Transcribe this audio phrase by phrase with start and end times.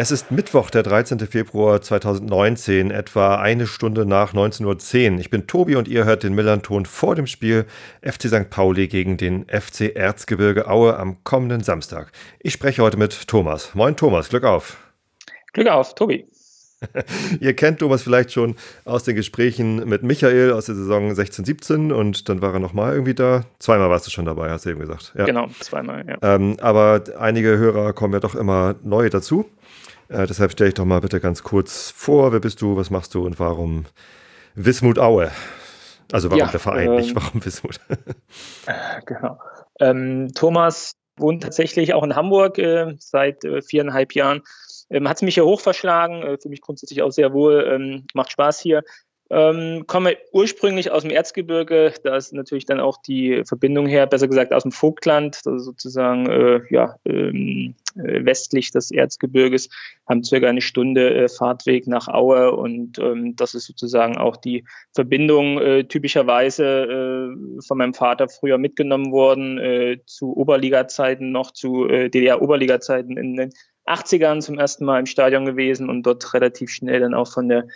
[0.00, 1.18] Es ist Mittwoch, der 13.
[1.26, 5.18] Februar 2019, etwa eine Stunde nach 19.10 Uhr.
[5.18, 7.66] Ich bin Tobi und ihr hört den Millanton vor dem Spiel
[8.00, 8.48] FC St.
[8.48, 12.12] Pauli gegen den FC Erzgebirge Aue am kommenden Samstag.
[12.38, 13.74] Ich spreche heute mit Thomas.
[13.74, 14.76] Moin Thomas, Glück auf.
[15.52, 16.28] Glück auf, Tobi.
[17.40, 22.28] Ihr kennt Thomas vielleicht schon aus den Gesprächen mit Michael aus der Saison 16-17 und
[22.28, 23.46] dann war er nochmal irgendwie da.
[23.58, 25.12] Zweimal warst du schon dabei, hast du eben gesagt.
[25.18, 25.24] Ja.
[25.24, 26.18] Genau, zweimal, ja.
[26.22, 29.46] Ähm, aber einige Hörer kommen ja doch immer neu dazu.
[30.08, 33.14] Äh, deshalb stelle ich doch mal bitte ganz kurz vor, wer bist du, was machst
[33.14, 33.86] du und warum
[34.54, 35.30] Wismut Aue?
[36.10, 37.80] Also warum ja, der Verein, ähm, nicht warum Wismut?
[39.06, 39.38] genau.
[39.80, 44.42] Ähm, Thomas wohnt tatsächlich auch in Hamburg äh, seit äh, viereinhalb Jahren
[44.90, 48.06] ähm, Hat es mich hier hoch verschlagen, äh, für mich grundsätzlich auch sehr wohl, ähm,
[48.14, 48.82] macht Spaß hier.
[49.30, 54.26] Ähm, komme ursprünglich aus dem Erzgebirge, da ist natürlich dann auch die Verbindung her, besser
[54.26, 59.68] gesagt aus dem Vogtland, also sozusagen äh, ja, ähm, äh, westlich des Erzgebirges,
[60.08, 64.64] haben circa eine Stunde äh, Fahrtweg nach Aue und ähm, das ist sozusagen auch die
[64.94, 71.86] Verbindung äh, typischerweise äh, von meinem Vater früher mitgenommen worden, äh, zu Oberliga-Zeiten noch, zu
[71.86, 73.50] DDR-Oberliga-Zeiten in den
[73.88, 77.66] 80ern zum ersten Mal im Stadion gewesen und dort relativ schnell dann auch von der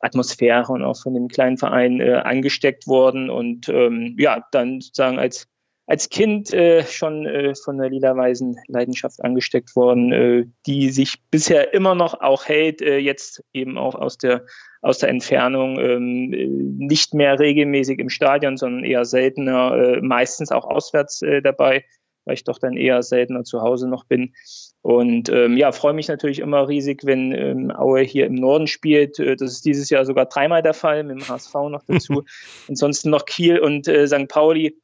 [0.00, 5.18] Atmosphäre und auch von dem kleinen Verein äh, angesteckt worden und ähm, ja, dann sozusagen
[5.18, 5.48] als
[5.86, 11.74] als Kind äh, schon äh, von der lila-weißen Leidenschaft angesteckt worden, äh, die sich bisher
[11.74, 14.46] immer noch auch hält, äh, jetzt eben auch aus der,
[14.80, 16.30] aus der Entfernung, ähm,
[16.78, 21.84] nicht mehr regelmäßig im Stadion, sondern eher seltener, äh, meistens auch auswärts äh, dabei,
[22.24, 24.34] weil ich doch dann eher seltener zu Hause noch bin.
[24.82, 29.18] Und ähm, ja, freue mich natürlich immer riesig, wenn ähm, Aue hier im Norden spielt.
[29.18, 32.24] Äh, das ist dieses Jahr sogar dreimal der Fall, mit dem HSV noch dazu.
[32.68, 34.28] Ansonsten noch Kiel und äh, St.
[34.28, 34.76] Pauli.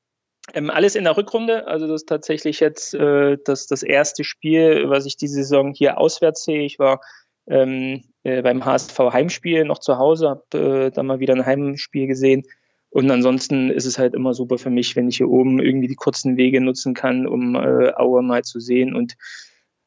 [0.54, 1.66] Ähm, alles in der Rückrunde.
[1.66, 5.98] Also das ist tatsächlich jetzt äh, das, das erste Spiel, was ich diese Saison hier
[5.98, 6.62] auswärts sehe.
[6.62, 7.00] Ich war
[7.48, 12.06] ähm, äh, beim HSV Heimspiel noch zu Hause, habe äh, da mal wieder ein Heimspiel
[12.06, 12.44] gesehen.
[12.90, 15.94] Und ansonsten ist es halt immer super für mich, wenn ich hier oben irgendwie die
[15.94, 18.94] kurzen Wege nutzen kann, um äh, Aue mal zu sehen.
[18.94, 19.16] Und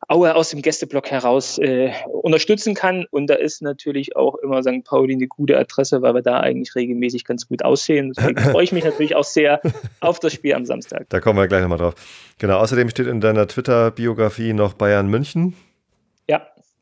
[0.07, 3.05] Aue aus dem Gästeblock heraus äh, unterstützen kann.
[3.11, 4.83] Und da ist natürlich auch immer St.
[4.83, 8.13] Pauli eine gute Adresse, weil wir da eigentlich regelmäßig ganz gut aussehen.
[8.15, 9.61] Deswegen freue ich mich natürlich auch sehr
[9.99, 11.07] auf das Spiel am Samstag.
[11.09, 11.95] Da kommen wir gleich nochmal drauf.
[12.39, 15.55] Genau, außerdem steht in deiner Twitter-Biografie noch Bayern München.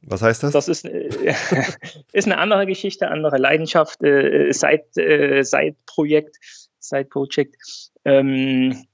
[0.01, 0.53] Was heißt das?
[0.53, 1.09] Das ist, äh,
[2.13, 6.37] ist eine andere Geschichte, andere Leidenschaft, äh, Side, äh, Side-Projekt,
[6.79, 7.55] Side-Project.
[8.05, 8.85] Ähm,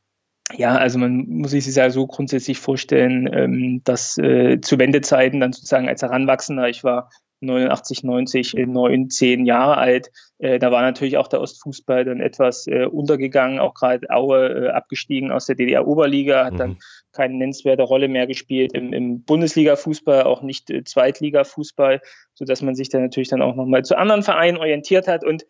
[0.54, 5.40] ja, also man muss sich das ja so grundsätzlich vorstellen, ähm, dass äh, zu Wendezeiten
[5.40, 7.10] dann sozusagen als Heranwachsender, ich war
[7.42, 12.68] 89, 90, 9, 10 Jahre alt, äh, da war natürlich auch der Ostfußball dann etwas
[12.68, 16.58] äh, untergegangen, auch gerade Aue äh, abgestiegen aus der DDR-Oberliga, hat mhm.
[16.58, 16.78] dann
[17.12, 22.02] keine nennenswerte Rolle mehr gespielt im, im Bundesliga-Fußball, auch nicht äh, Zweitliga-Fußball,
[22.34, 25.46] sodass man sich dann natürlich dann auch nochmal zu anderen Vereinen orientiert hat und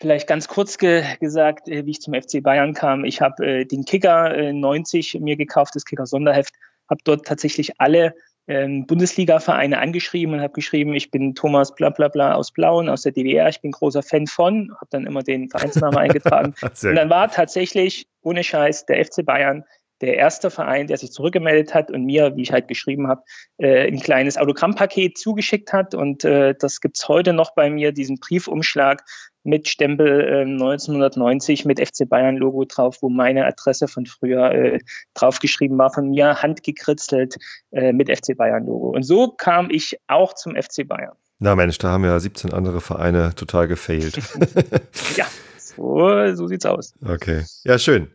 [0.00, 3.04] Vielleicht ganz kurz ge gesagt, wie ich zum FC Bayern kam.
[3.04, 6.52] Ich habe den Kicker äh, 90 mir gekauft, das Kicker Sonderheft,
[6.90, 8.14] habe dort tatsächlich alle
[8.46, 13.02] ähm, Bundesliga-Vereine angeschrieben und habe geschrieben, ich bin Thomas bla bla bla aus Blauen, aus
[13.02, 16.54] der DDR, ich bin großer Fan von, habe dann immer den Vereinsnamen eingetragen.
[16.62, 19.64] und dann war tatsächlich, ohne Scheiß, der FC Bayern
[20.00, 23.22] der erste Verein, der sich zurückgemeldet hat und mir, wie ich halt geschrieben habe,
[23.58, 25.94] äh, ein kleines Autogrammpaket zugeschickt hat.
[25.94, 29.02] Und äh, das gibt's heute noch bei mir, diesen Briefumschlag
[29.44, 34.78] mit Stempel äh, 1990 mit FC Bayern Logo drauf, wo meine Adresse von früher äh,
[35.14, 37.36] draufgeschrieben war, von mir handgekritzelt
[37.70, 38.88] äh, mit FC Bayern Logo.
[38.90, 41.14] Und so kam ich auch zum FC Bayern.
[41.38, 44.16] Na Mensch, da haben ja 17 andere Vereine total gefailt.
[45.16, 45.26] ja,
[45.58, 46.94] so, so sieht's aus.
[47.06, 48.08] Okay, ja schön.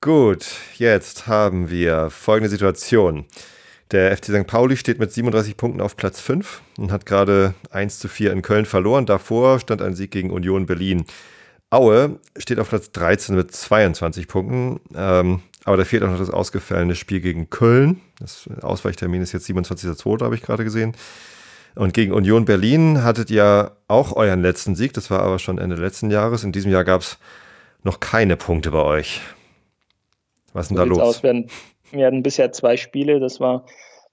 [0.00, 3.26] Gut, jetzt haben wir folgende Situation.
[3.92, 4.46] Der FC St.
[4.46, 8.42] Pauli steht mit 37 Punkten auf Platz 5 und hat gerade 1 zu 4 in
[8.42, 9.04] Köln verloren.
[9.04, 11.04] Davor stand ein Sieg gegen Union Berlin.
[11.70, 14.80] Aue steht auf Platz 13 mit 22 Punkten.
[14.94, 18.00] Ähm, aber da fehlt auch noch das ausgefallene Spiel gegen Köln.
[18.18, 20.94] Das Ausweichtermin ist jetzt 27.02., habe ich gerade gesehen.
[21.74, 24.92] Und gegen Union Berlin hattet ihr auch euren letzten Sieg.
[24.94, 26.44] Das war aber schon Ende letzten Jahres.
[26.44, 27.18] In diesem Jahr gab es
[27.82, 29.20] noch keine Punkte bei euch.
[30.52, 30.98] Was ist denn da los?
[30.98, 31.16] Aus.
[31.18, 31.48] Hatten,
[31.92, 33.20] wir hatten bisher zwei Spiele.
[33.20, 33.64] Das war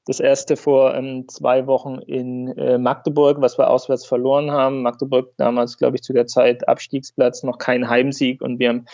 [0.05, 4.81] das erste vor ähm, zwei Wochen in äh, Magdeburg, was wir auswärts verloren haben.
[4.81, 8.85] Magdeburg damals, glaube ich, zu der Zeit Abstiegsplatz, noch kein Heimsieg und wir haben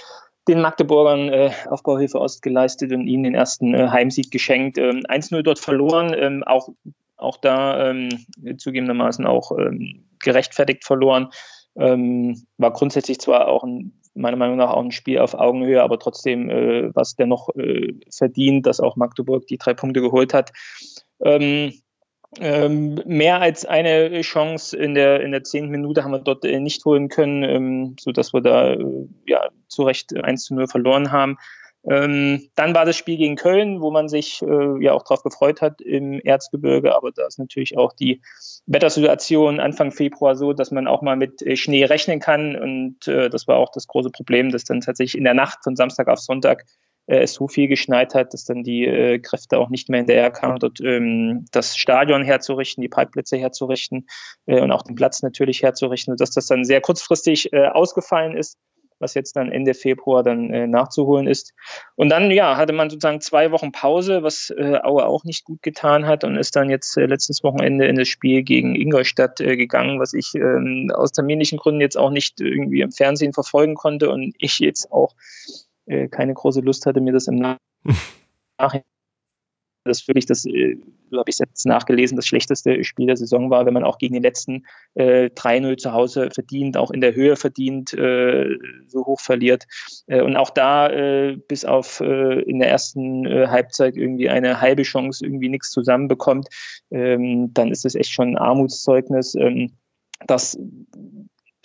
[0.47, 4.77] den Magdeburgern äh, Aufbauhilfe Ost geleistet und ihnen den ersten äh, Heimsieg geschenkt.
[4.77, 6.69] Ähm, 1-0 dort verloren, ähm, auch,
[7.15, 8.09] auch da ähm,
[8.57, 11.30] zugegebenermaßen auch ähm, gerechtfertigt verloren.
[11.75, 16.00] Ähm, war grundsätzlich zwar auch ein, meiner Meinung nach auch ein Spiel auf Augenhöhe, aber
[16.00, 20.51] trotzdem, äh, was dennoch äh, verdient, dass auch Magdeburg die drei Punkte geholt hat.
[21.24, 21.74] Ähm,
[22.39, 26.60] ähm, mehr als eine Chance in der, in der zehnten Minute haben wir dort äh,
[26.60, 31.12] nicht holen können, ähm, sodass wir da äh, ja, zu Recht 1 zu 0 verloren
[31.12, 31.38] haben.
[31.89, 35.62] Ähm, dann war das Spiel gegen Köln, wo man sich äh, ja auch darauf gefreut
[35.62, 38.21] hat im Erzgebirge, aber da ist natürlich auch die
[38.65, 42.56] Wettersituation Anfang Februar so, dass man auch mal mit äh, Schnee rechnen kann.
[42.56, 45.75] Und äh, das war auch das große Problem, dass dann tatsächlich in der Nacht von
[45.75, 46.63] Samstag auf Sonntag
[47.07, 50.31] äh, es so viel geschneit hat, dass dann die äh, Kräfte auch nicht mehr hinterher
[50.31, 54.07] kamen, dort ähm, das Stadion herzurichten, die Parkplätze herzurichten
[54.45, 58.57] äh, und auch den Platz natürlich herzurichten, dass das dann sehr kurzfristig ausgefallen ist
[59.04, 61.54] was jetzt dann Ende Februar dann äh, nachzuholen ist.
[61.96, 65.62] Und dann, ja, hatte man sozusagen zwei Wochen Pause, was äh, Aue auch nicht gut
[65.62, 69.56] getan hat und ist dann jetzt äh, letztes Wochenende in das Spiel gegen Ingolstadt äh,
[69.58, 74.10] gegangen, was ich ähm, aus terminlichen Gründen jetzt auch nicht irgendwie im Fernsehen verfolgen konnte
[74.10, 75.14] und ich jetzt auch
[75.86, 77.36] äh, keine große Lust hatte, mir das im
[78.58, 78.93] Nachhinein
[79.83, 80.77] das wirklich das, äh,
[81.09, 84.13] so habe ich jetzt nachgelesen, das schlechteste Spiel der Saison war, wenn man auch gegen
[84.13, 84.65] den letzten
[84.95, 88.57] äh, 3-0 zu Hause verdient, auch in der Höhe verdient, äh,
[88.88, 89.65] so hoch verliert.
[90.07, 94.62] Äh, und auch da äh, bis auf äh, in der ersten äh, Halbzeit irgendwie eine
[94.62, 96.47] halbe Chance irgendwie nichts zusammenbekommt,
[96.91, 99.35] ähm, dann ist es echt schon ein Armutszeugnis.
[99.35, 99.71] Ähm,
[100.27, 100.57] das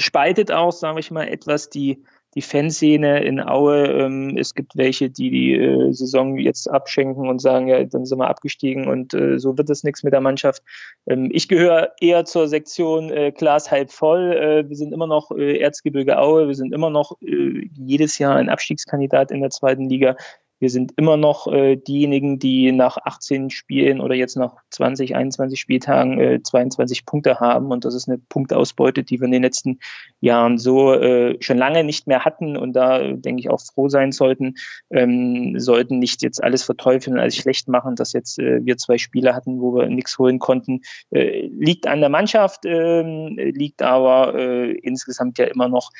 [0.00, 2.02] spaltet auch, sage ich mal, etwas die
[2.34, 3.86] die Fanszene in Aue.
[3.86, 8.18] Ähm, es gibt welche, die die äh, Saison jetzt abschenken und sagen, ja, dann sind
[8.18, 10.62] wir abgestiegen und äh, so wird es nichts mit der Mannschaft.
[11.06, 14.32] Ähm, ich gehöre eher zur Sektion äh, Glas halb voll.
[14.32, 18.36] Äh, wir sind immer noch äh, Erzgebirge Aue, wir sind immer noch äh, jedes Jahr
[18.36, 20.16] ein Abstiegskandidat in der zweiten Liga.
[20.60, 25.60] Wir sind immer noch äh, diejenigen, die nach 18 Spielen oder jetzt nach 20, 21
[25.60, 27.70] Spieltagen äh, 22 Punkte haben.
[27.70, 29.78] Und das ist eine Punktausbeute, die wir in den letzten
[30.20, 33.88] Jahren so äh, schon lange nicht mehr hatten und da, äh, denke ich, auch froh
[33.88, 34.54] sein sollten.
[34.90, 38.98] Ähm, sollten nicht jetzt alles verteufeln und alles schlecht machen, dass jetzt äh, wir zwei
[38.98, 40.80] Spiele hatten, wo wir nichts holen konnten.
[41.10, 45.90] Äh, liegt an der Mannschaft, ähm, liegt aber äh, insgesamt ja immer noch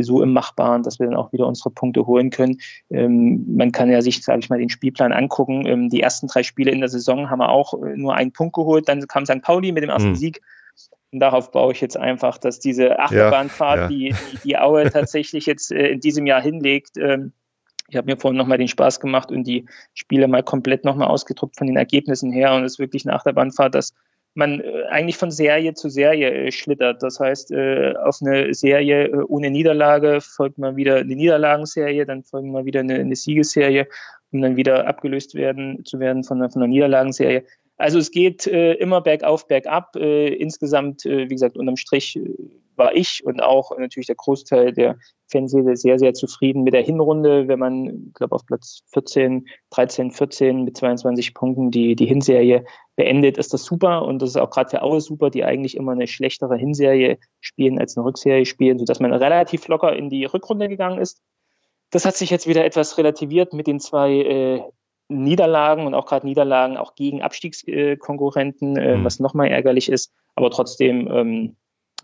[0.00, 2.58] so im Machbaren, dass wir dann auch wieder unsere Punkte holen können.
[2.90, 5.66] Ähm, man kann ja sich, sage ich mal, den Spielplan angucken.
[5.66, 8.54] Ähm, die ersten drei Spiele in der Saison haben wir auch äh, nur einen Punkt
[8.54, 8.88] geholt.
[8.88, 9.42] Dann kam St.
[9.42, 10.16] Pauli mit dem ersten mhm.
[10.16, 10.40] Sieg.
[11.12, 13.88] Und darauf baue ich jetzt einfach, dass diese Achterbahnfahrt, ja, ja.
[13.88, 17.32] Die, die, die Aue tatsächlich jetzt äh, in diesem Jahr hinlegt, ähm,
[17.88, 21.56] ich habe mir vorhin nochmal den Spaß gemacht und die Spiele mal komplett nochmal ausgedruckt
[21.56, 22.54] von den Ergebnissen her.
[22.54, 23.92] Und es ist wirklich eine Achterbahnfahrt, dass
[24.34, 27.02] man äh, eigentlich von Serie zu Serie äh, schlittert.
[27.02, 32.48] Das heißt, äh, auf eine Serie ohne Niederlage folgt mal wieder eine Niederlagenserie, dann folgt
[32.48, 33.86] mal wieder eine, eine Siegesserie,
[34.32, 37.44] um dann wieder abgelöst werden zu werden von einer, von einer Niederlagenserie.
[37.76, 39.96] Also es geht immer bergauf, bergab.
[39.96, 42.16] Insgesamt, wie gesagt, unterm Strich
[42.76, 44.96] war ich und auch natürlich der Großteil der
[45.26, 47.48] Fanseele sehr, sehr zufrieden mit der Hinrunde.
[47.48, 52.64] Wenn man, ich glaube, auf Platz 14, 13, 14 mit 22 Punkten die, die Hinserie
[52.96, 54.04] beendet, ist das super.
[54.04, 57.78] Und das ist auch gerade für Aue super, die eigentlich immer eine schlechtere Hinserie spielen
[57.78, 61.22] als eine Rückserie spielen, sodass man relativ locker in die Rückrunde gegangen ist.
[61.90, 64.62] Das hat sich jetzt wieder etwas relativiert mit den zwei äh,
[65.08, 69.04] Niederlagen und auch gerade Niederlagen auch gegen Abstiegskonkurrenten, äh, mhm.
[69.04, 70.12] was nochmal ärgerlich ist.
[70.34, 71.56] Aber trotzdem ähm,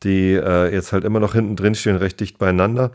[0.03, 2.91] die äh, jetzt halt immer noch hinten drin stehen, recht dicht beieinander.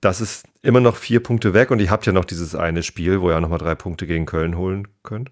[0.00, 3.20] Das ist immer noch vier Punkte weg und ihr habt ja noch dieses eine Spiel,
[3.20, 5.30] wo ihr nochmal drei Punkte gegen Köln holen könnt.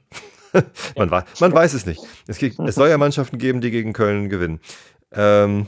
[0.96, 1.24] man, ja.
[1.40, 2.00] man, weiß es nicht.
[2.28, 4.60] Es, gibt, es, soll ja Mannschaften geben, die gegen Köln gewinnen.
[5.10, 5.66] Ähm,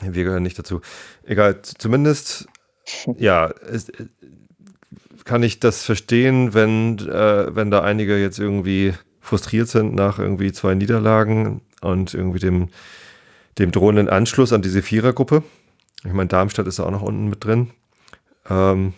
[0.00, 0.80] wir gehören nicht dazu.
[1.24, 2.46] Egal, zumindest,
[3.18, 3.92] ja, es,
[5.24, 10.52] kann ich das verstehen, wenn, äh, wenn da einige jetzt irgendwie frustriert sind nach irgendwie
[10.52, 12.68] zwei Niederlagen und irgendwie dem,
[13.58, 15.42] dem drohenden Anschluss an diese Vierergruppe.
[16.04, 17.72] Ich meine, Darmstadt ist da auch noch unten mit drin.
[18.50, 18.94] Ähm,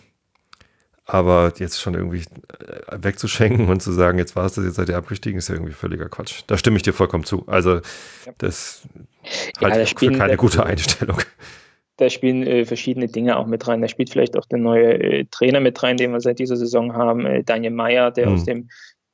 [1.05, 4.89] aber jetzt schon irgendwie äh, wegzuschenken und zu sagen, jetzt war es das, jetzt seid
[4.89, 6.43] ihr abgestiegen, ist ja irgendwie völliger Quatsch.
[6.47, 7.47] Da stimme ich dir vollkommen zu.
[7.47, 7.81] Also,
[8.37, 8.83] das
[9.59, 11.19] ja, halte ich für keine gute Einstellung
[11.99, 13.81] da spielen äh, verschiedene Dinge auch mit rein.
[13.81, 16.93] Da spielt vielleicht auch der neue äh, Trainer mit rein, den wir seit dieser Saison
[16.93, 18.33] haben, äh, Daniel Meyer, der mhm.
[18.33, 18.69] aus dem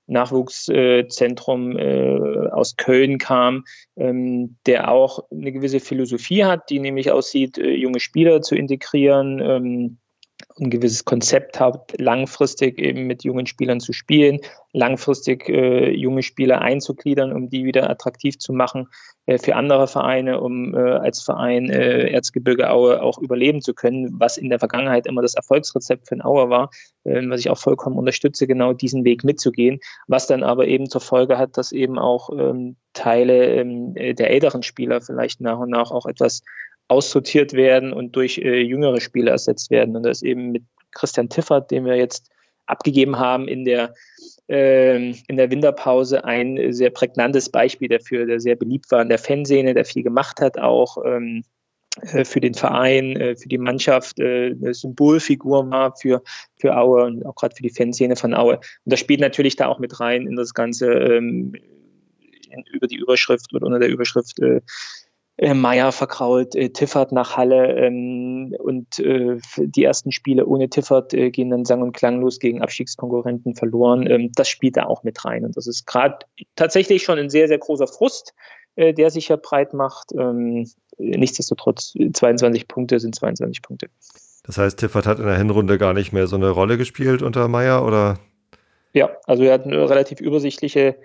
[0.08, 3.66] Nachwuchszentrum äh, aus Köln kam,
[3.98, 9.40] ähm, der auch eine gewisse Philosophie hat, die nämlich aussieht, äh, junge Spieler zu integrieren,
[9.40, 9.98] ähm,
[10.60, 14.40] ein gewisses Konzept hat, langfristig eben mit jungen Spielern zu spielen,
[14.72, 18.88] langfristig äh, junge Spieler einzugliedern, um die wieder attraktiv zu machen
[19.26, 24.18] äh, für andere Vereine, um äh, als Verein äh, Erzgebirge Aue auch überleben zu können,
[24.18, 26.70] was in der Vergangenheit immer das Erfolgsrezept für den Aue war,
[27.04, 31.02] ähm, was ich auch vollkommen unterstütze, genau diesen Weg mitzugehen, was dann aber eben zur
[31.02, 35.92] Folge hat, dass eben auch ähm, Teile ähm, der älteren Spieler vielleicht nach und nach
[35.92, 36.44] auch etwas
[36.88, 39.96] aussortiert werden und durch äh, jüngere Spieler ersetzt werden.
[39.96, 42.30] Und das eben mit Christian Tiffert, den wir jetzt
[42.66, 43.94] abgegeben haben in der,
[44.48, 49.20] äh, in der Winterpause, ein sehr prägnantes Beispiel dafür, der sehr beliebt war in der
[49.20, 51.44] Fanszene, der viel gemacht hat, auch ähm,
[52.02, 56.22] äh, für den Verein, äh, für die Mannschaft äh, eine Symbolfigur war für,
[56.60, 58.58] für Aue und auch gerade für die Fanszene von Aue.
[58.58, 61.54] Und das spielt natürlich da auch mit rein in das Ganze ähm,
[62.50, 64.62] in, über die Überschrift oder unter der Überschrift äh,
[65.38, 71.14] äh, Meier verkrault äh, Tiffert nach Halle ähm, und äh, die ersten Spiele ohne Tiffert
[71.14, 74.08] äh, gehen dann sang- und klanglos gegen Abstiegskonkurrenten verloren.
[74.10, 75.44] Ähm, das spielt da auch mit rein.
[75.44, 76.20] Und das ist gerade
[76.56, 78.34] tatsächlich schon ein sehr, sehr großer Frust,
[78.76, 80.14] äh, der sich ja breit macht.
[80.18, 83.88] Ähm, nichtsdestotrotz, 22 Punkte sind 22 Punkte.
[84.44, 87.48] Das heißt, Tiffert hat in der Hinrunde gar nicht mehr so eine Rolle gespielt unter
[87.50, 88.20] Meier, oder?
[88.94, 90.96] Ja, also er hat eine relativ übersichtliche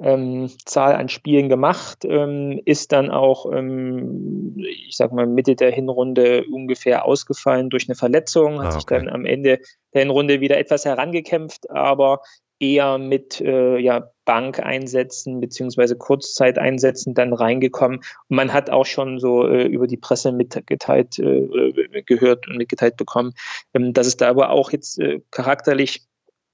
[0.00, 5.70] ähm, Zahl an Spielen gemacht, ähm, ist dann auch, ähm, ich sag mal, Mitte der
[5.70, 8.74] Hinrunde ungefähr ausgefallen durch eine Verletzung, hat ah, okay.
[8.74, 9.60] sich dann am Ende
[9.92, 12.20] der Hinrunde wieder etwas herangekämpft, aber
[12.60, 17.98] eher mit äh, ja, Bankeinsätzen beziehungsweise Kurzzeiteinsätzen dann reingekommen.
[18.28, 22.96] Und man hat auch schon so äh, über die Presse mitgeteilt äh, gehört und mitgeteilt
[22.96, 23.32] bekommen,
[23.74, 26.06] ähm, dass es da aber auch jetzt äh, charakterlich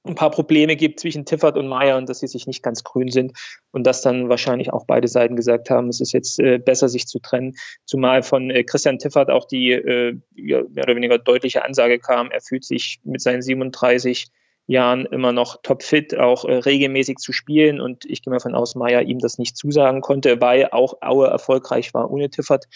[0.08, 3.10] ein paar Probleme gibt zwischen Tiffert und Meyer und dass sie sich nicht ganz grün
[3.10, 3.32] sind
[3.72, 7.06] und dass dann wahrscheinlich auch beide Seiten gesagt haben, es ist jetzt äh, besser, sich
[7.06, 7.54] zu trennen.
[7.84, 12.30] Zumal von äh, Christian Tiffert auch die äh, ja, mehr oder weniger deutliche Ansage kam,
[12.30, 14.28] er fühlt sich mit seinen 37
[14.68, 17.80] Jahren immer noch topfit, auch äh, regelmäßig zu spielen.
[17.80, 21.28] Und ich gehe mal von aus, Meyer ihm das nicht zusagen konnte, weil auch Aue
[21.28, 22.66] erfolgreich war ohne Tiffert.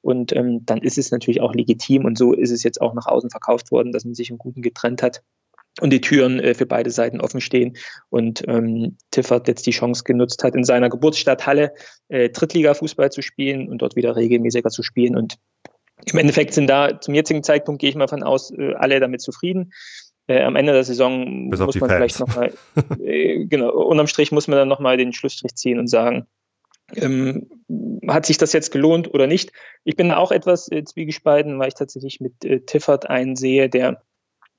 [0.00, 3.06] Und ähm, dann ist es natürlich auch legitim und so ist es jetzt auch nach
[3.06, 5.22] außen verkauft worden, dass man sich im Guten getrennt hat
[5.80, 7.76] und die Türen äh, für beide Seiten offen stehen.
[8.10, 11.72] Und ähm, Tiffert jetzt die Chance genutzt hat, in seiner Geburtsstadt Halle
[12.08, 15.16] äh, Drittliga-Fußball zu spielen und dort wieder regelmäßiger zu spielen.
[15.16, 15.38] Und
[16.06, 19.22] im Endeffekt sind da zum jetzigen Zeitpunkt, gehe ich mal von aus, äh, alle damit
[19.22, 19.72] zufrieden.
[20.26, 21.98] Äh, am Ende der Saison Bis muss man Fans.
[21.98, 22.52] vielleicht nochmal,
[23.04, 26.26] äh, genau, unterm Strich muss man dann nochmal den Schlussstrich ziehen und sagen,
[26.94, 27.48] ähm,
[28.06, 29.52] hat sich das jetzt gelohnt oder nicht?
[29.84, 33.68] Ich bin da auch etwas äh, zwiegespalten, weil ich tatsächlich mit äh, Tiffert einen sehe,
[33.68, 34.02] der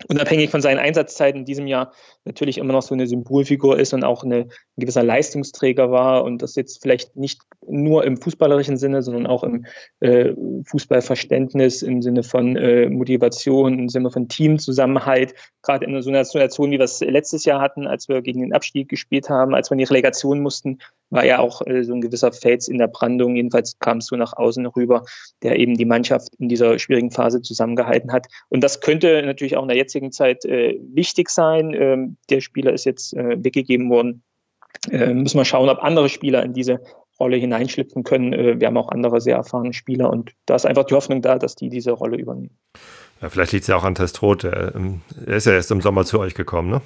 [0.07, 1.93] unabhängig von seinen Einsatzzeiten in diesem Jahr
[2.25, 6.41] natürlich immer noch so eine Symbolfigur ist und auch eine, ein gewisser Leistungsträger war und
[6.41, 9.65] das jetzt vielleicht nicht nur im fußballerischen Sinne, sondern auch im
[9.99, 10.33] äh,
[10.65, 16.71] Fußballverständnis, im Sinne von äh, Motivation, im Sinne von Teamzusammenhalt, gerade in so einer Situation,
[16.71, 19.75] wie wir es letztes Jahr hatten, als wir gegen den Abstieg gespielt haben, als wir
[19.75, 20.79] in die Relegation mussten,
[21.13, 23.35] war ja auch äh, so ein gewisser Fels in der Brandung.
[23.35, 25.05] Jedenfalls kam es so nach außen rüber,
[25.43, 28.27] der eben die Mannschaft in dieser schwierigen Phase zusammengehalten hat.
[28.49, 31.73] Und das könnte natürlich auch in der jetzigen Zeit äh, wichtig sein.
[31.73, 34.23] Ähm, der Spieler ist jetzt äh, weggegeben worden.
[34.89, 36.81] Äh, müssen wir schauen, ob andere Spieler in diese
[37.19, 38.33] Rolle hineinschlüpfen können.
[38.33, 41.37] Äh, wir haben auch andere sehr erfahrene Spieler und da ist einfach die Hoffnung da,
[41.37, 42.57] dass die diese Rolle übernehmen.
[43.21, 44.43] Ja, vielleicht liegt es ja auch an Testrot.
[44.43, 46.81] Er, ähm, er ist ja erst im Sommer zu euch gekommen, ne?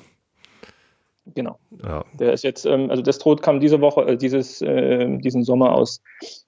[1.36, 1.60] Genau.
[1.84, 2.06] Ja.
[2.20, 6.02] Der ist jetzt, ähm, also Destrot kam diese Woche, äh, dieses, äh, diesen Sommer aus,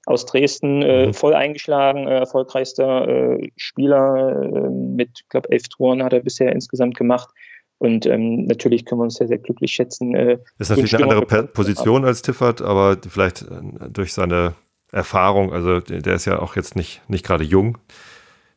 [0.05, 1.13] aus Dresden äh, mhm.
[1.13, 6.98] voll eingeschlagen, äh, erfolgreichster Spieler äh, mit, ich glaube, elf Toren hat er bisher insgesamt
[6.98, 7.29] gemacht.
[7.77, 10.13] Und ähm, natürlich können wir uns sehr, sehr glücklich schätzen.
[10.13, 13.45] Äh, das ist natürlich eine andere per Position als Tiffert, aber vielleicht
[13.89, 14.55] durch seine
[14.91, 17.77] Erfahrung, also der ist ja auch jetzt nicht, nicht gerade jung,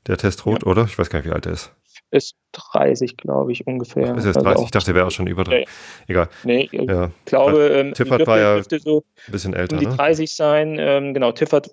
[0.06, 0.68] der Testrot, ja.
[0.68, 0.84] oder?
[0.84, 1.72] Ich weiß gar nicht, wie alt er ist
[2.12, 4.16] ist 30, glaube ich, ungefähr.
[4.16, 4.46] ist jetzt 30?
[4.46, 5.66] Also ich dachte, er wäre auch schon über 30.
[5.66, 6.12] Nee.
[6.12, 6.28] Egal.
[6.44, 7.10] Nee, ich ja.
[7.24, 9.76] glaube, ähm, Tiffert war ja dürfte so ein bisschen älter.
[9.76, 10.34] Um die 30 ne?
[10.34, 10.76] sein.
[10.78, 11.70] Ähm, genau, Tiffert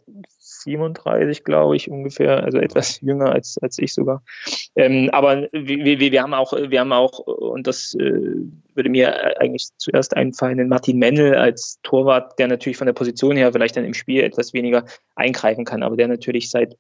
[0.64, 4.24] 37, glaube ich, ungefähr, also etwas jünger als, als ich sogar.
[4.76, 8.36] Ähm, aber wir, wir, wir haben auch, wir haben auch, und das äh,
[8.74, 13.38] würde mir eigentlich zuerst einfallen, den Martin Mennel als Torwart, der natürlich von der Position
[13.38, 16.76] her vielleicht dann im Spiel etwas weniger eingreifen kann, aber der natürlich seit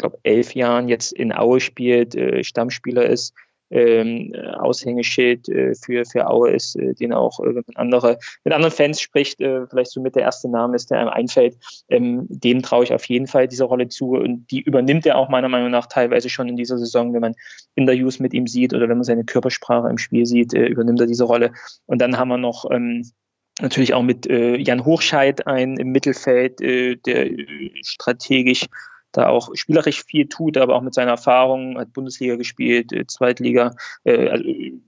[0.00, 3.34] glaube, elf Jahren jetzt in Aue spielt, äh, Stammspieler ist,
[3.70, 8.74] ähm, Aushängeschild äh, für, für Aue ist, äh, den auch, äh, man andere, mit anderen
[8.74, 11.56] Fans spricht, äh, vielleicht so mit der erste Name ist, der einem einfällt,
[11.88, 15.28] ähm, dem traue ich auf jeden Fall diese Rolle zu und die übernimmt er auch
[15.28, 17.34] meiner Meinung nach teilweise schon in dieser Saison, wenn man
[17.76, 21.06] Interviews mit ihm sieht oder wenn man seine Körpersprache im Spiel sieht, äh, übernimmt er
[21.06, 21.52] diese Rolle.
[21.86, 23.08] Und dann haben wir noch ähm,
[23.60, 28.66] natürlich auch mit äh, Jan Hochscheid ein im Mittelfeld, äh, der äh, strategisch
[29.12, 33.74] da auch spielerisch viel tut, aber auch mit seiner Erfahrung, hat Bundesliga gespielt, äh, Zweitliga,
[34.04, 34.78] äh, also äh,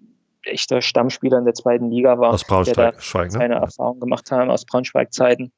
[0.44, 3.30] echter Stammspieler in der zweiten Liga war, aus Braunschweig, der da Schweig, ne?
[3.30, 5.52] seine Erfahrung gemacht haben aus Braunschweig-Zeiten.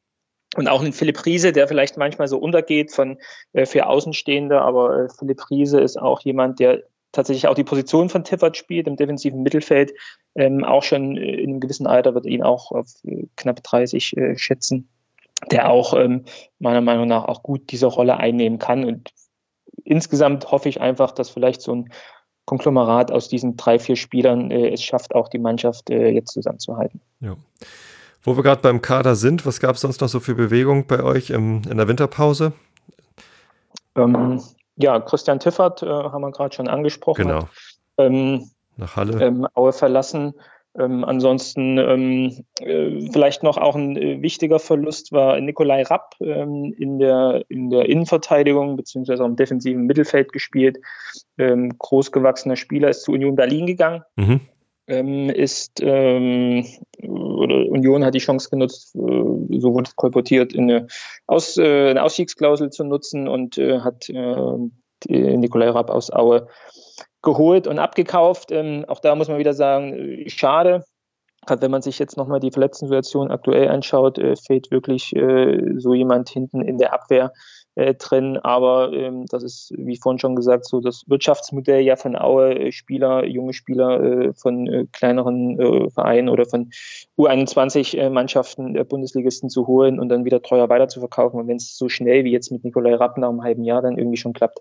[0.56, 3.18] Und auch einen Philipp Riese, der vielleicht manchmal so untergeht von
[3.54, 8.08] äh, für Außenstehende, aber äh, Philipp Riese ist auch jemand, der tatsächlich auch die Position
[8.08, 9.92] von Tiffert spielt im defensiven Mittelfeld.
[10.34, 14.38] Ähm, auch schon in einem gewissen Alter wird ihn auch auf äh, knapp 30 äh,
[14.38, 14.88] schätzen
[15.50, 16.24] der auch ähm,
[16.58, 18.84] meiner Meinung nach auch gut diese Rolle einnehmen kann.
[18.84, 19.10] Und
[19.84, 21.90] insgesamt hoffe ich einfach, dass vielleicht so ein
[22.46, 27.00] Konglomerat aus diesen drei, vier Spielern äh, es schafft, auch die Mannschaft äh, jetzt zusammenzuhalten.
[27.20, 27.36] Ja.
[28.22, 31.02] Wo wir gerade beim Kader sind, was gab es sonst noch so für Bewegung bei
[31.02, 32.52] euch im, in der Winterpause?
[33.96, 34.42] Ähm,
[34.76, 37.28] ja, Christian Tiffert äh, haben wir gerade schon angesprochen.
[37.28, 37.42] Genau.
[37.42, 37.48] Hat,
[37.98, 39.22] ähm, Nach Halle.
[39.22, 40.34] Ähm, Aue verlassen.
[40.76, 46.74] Ähm, ansonsten ähm, äh, vielleicht noch auch ein äh, wichtiger Verlust war Nikolai Rapp ähm,
[46.76, 50.78] in, der, in der Innenverteidigung beziehungsweise auch im defensiven Mittelfeld gespielt.
[51.38, 54.02] Ähm, großgewachsener Spieler ist zu Union Berlin gegangen.
[54.16, 54.40] Mhm.
[54.86, 56.66] Ähm, ist ähm,
[57.00, 60.88] Union hat die Chance genutzt, äh, so wurde es kolportiert, eine,
[61.26, 64.58] Aus, äh, eine Ausstiegsklausel zu nutzen und äh, hat äh,
[65.08, 66.48] Nikolai Rapp aus Aue
[67.24, 68.52] geholt und abgekauft.
[68.52, 70.84] Ähm, auch da muss man wieder sagen, äh, schade.
[71.46, 75.92] Gerade wenn man sich jetzt nochmal die Verletzten-Situation aktuell anschaut, äh, fehlt wirklich äh, so
[75.92, 77.32] jemand hinten in der Abwehr
[77.74, 78.38] äh, drin.
[78.38, 82.72] Aber ähm, das ist, wie vorhin schon gesagt, so das Wirtschaftsmodell ja von Aue, äh,
[82.72, 86.70] Spieler, junge Spieler äh, von kleineren Vereinen oder von
[87.18, 91.40] U21-Mannschaften der Bundesligisten zu holen und dann wieder teuer weiterzuverkaufen.
[91.40, 93.98] Und wenn es so schnell wie jetzt mit Nikolai Rapp nach einem halben Jahr dann
[93.98, 94.60] irgendwie schon klappt,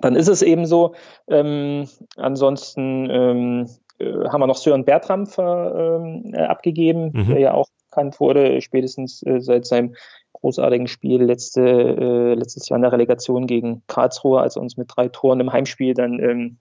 [0.00, 0.94] dann ist es eben so.
[1.28, 7.26] Ähm, ansonsten ähm, äh, haben wir noch Sören Bertram ver, ähm, äh, abgegeben, mhm.
[7.28, 9.94] der ja auch bekannt wurde, spätestens äh, seit seinem
[10.34, 14.88] großartigen Spiel letzte, äh, letztes Jahr in der Relegation gegen Karlsruhe, als er uns mit
[14.94, 16.58] drei Toren im Heimspiel dann ähm,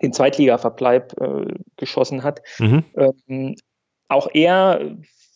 [0.00, 2.40] den Zweitliga-Verbleib äh, geschossen hat.
[2.58, 2.84] Mhm.
[2.96, 3.56] Ähm,
[4.08, 4.80] auch er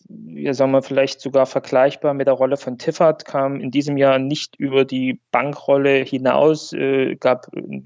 [0.09, 4.19] ja, sagen wir vielleicht sogar vergleichbar mit der Rolle von Tiffert, kam in diesem Jahr
[4.19, 7.83] nicht über die Bankrolle hinaus, äh, gab äh,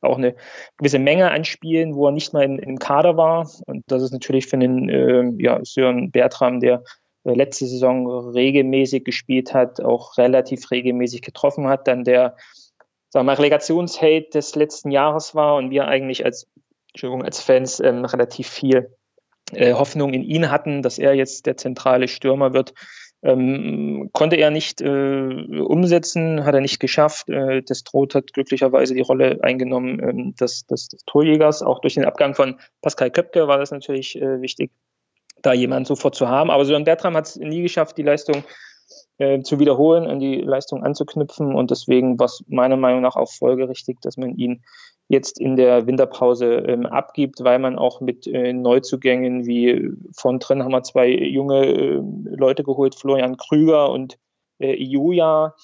[0.00, 0.34] auch eine
[0.76, 3.50] gewisse Menge an Spielen, wo er nicht mal im Kader war.
[3.66, 6.84] Und das ist natürlich für den äh, ja, Sören Bertram, der
[7.24, 12.36] äh, letzte Saison regelmäßig gespielt hat, auch relativ regelmäßig getroffen hat, dann der
[13.08, 16.48] sagen Relegationsheld des letzten Jahres war und wir eigentlich als,
[16.92, 18.95] Entschuldigung, als Fans ähm, relativ viel
[19.52, 22.74] äh, Hoffnung in ihn hatten, dass er jetzt der zentrale Stürmer wird.
[23.22, 27.28] Ähm, konnte er nicht äh, umsetzen, hat er nicht geschafft.
[27.28, 31.62] Äh, Destrot hat glücklicherweise die Rolle eingenommen ähm, des, des, des, Torjägers.
[31.62, 34.70] Auch durch den Abgang von Pascal Köpke war das natürlich äh, wichtig,
[35.42, 36.50] da jemanden sofort zu haben.
[36.50, 38.44] Aber Sören Bertram hat es nie geschafft, die Leistung
[39.18, 41.54] äh, zu wiederholen, an die Leistung anzuknüpfen.
[41.54, 44.62] Und deswegen war es meiner Meinung nach auch folgerichtig, dass man ihn
[45.08, 50.62] jetzt in der Winterpause ähm, abgibt, weil man auch mit äh, Neuzugängen wie von drin
[50.62, 54.18] haben wir zwei junge äh, Leute geholt, Florian Krüger und
[54.58, 55.54] äh, Iuja,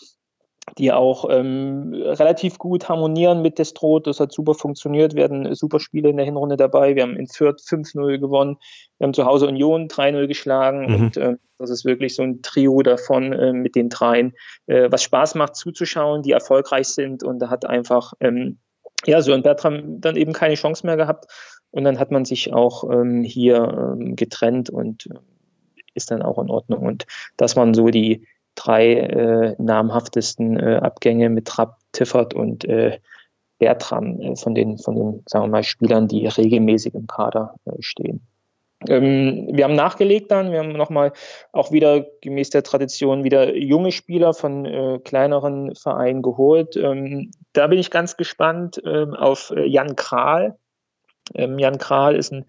[0.78, 4.06] die auch ähm, relativ gut harmonieren mit Destrot.
[4.06, 5.16] Das hat super funktioniert.
[5.16, 6.94] Wir hatten super Spiele in der Hinrunde dabei.
[6.94, 8.58] Wir haben in Fürth 5-0 gewonnen.
[8.98, 10.86] Wir haben zu Hause Union 3-0 geschlagen.
[10.86, 10.94] Mhm.
[10.94, 14.34] Und äh, das ist wirklich so ein Trio davon äh, mit den dreien,
[14.66, 17.24] äh, was Spaß macht zuzuschauen, die erfolgreich sind.
[17.24, 18.58] Und da hat einfach ähm,
[19.06, 21.26] ja, Sören Bertram dann eben keine Chance mehr gehabt.
[21.70, 25.18] Und dann hat man sich auch ähm, hier ähm, getrennt und äh,
[25.94, 26.86] ist dann auch in Ordnung.
[26.86, 32.98] Und das waren so die drei äh, namhaftesten äh, Abgänge mit Trapp, Tiffert und äh,
[33.58, 37.72] Bertram äh, von den, von den, sagen wir mal, Spielern, die regelmäßig im Kader äh,
[37.80, 38.26] stehen.
[38.88, 41.12] Ähm, wir haben nachgelegt dann, wir haben nochmal
[41.52, 46.76] auch wieder gemäß der Tradition wieder junge Spieler von äh, kleineren Vereinen geholt.
[46.76, 50.56] Ähm, da bin ich ganz gespannt ähm, auf äh, Jan Kral.
[51.34, 52.46] Ähm, Jan Kral ist ein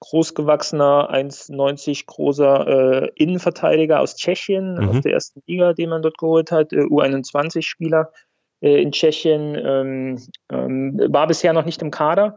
[0.00, 4.88] großgewachsener, 1,90 großer äh, Innenverteidiger aus Tschechien, mhm.
[4.88, 8.12] aus der ersten Liga, den man dort geholt hat, äh, U21-Spieler.
[8.60, 10.18] Äh, in Tschechien, ähm,
[10.50, 12.36] ähm, war bisher noch nicht im Kader,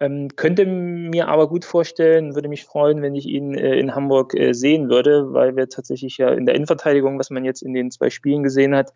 [0.00, 4.34] ähm, könnte mir aber gut vorstellen, würde mich freuen, wenn ich ihn äh, in Hamburg
[4.34, 7.92] äh, sehen würde, weil wir tatsächlich ja in der Innenverteidigung, was man jetzt in den
[7.92, 8.92] zwei Spielen gesehen hat,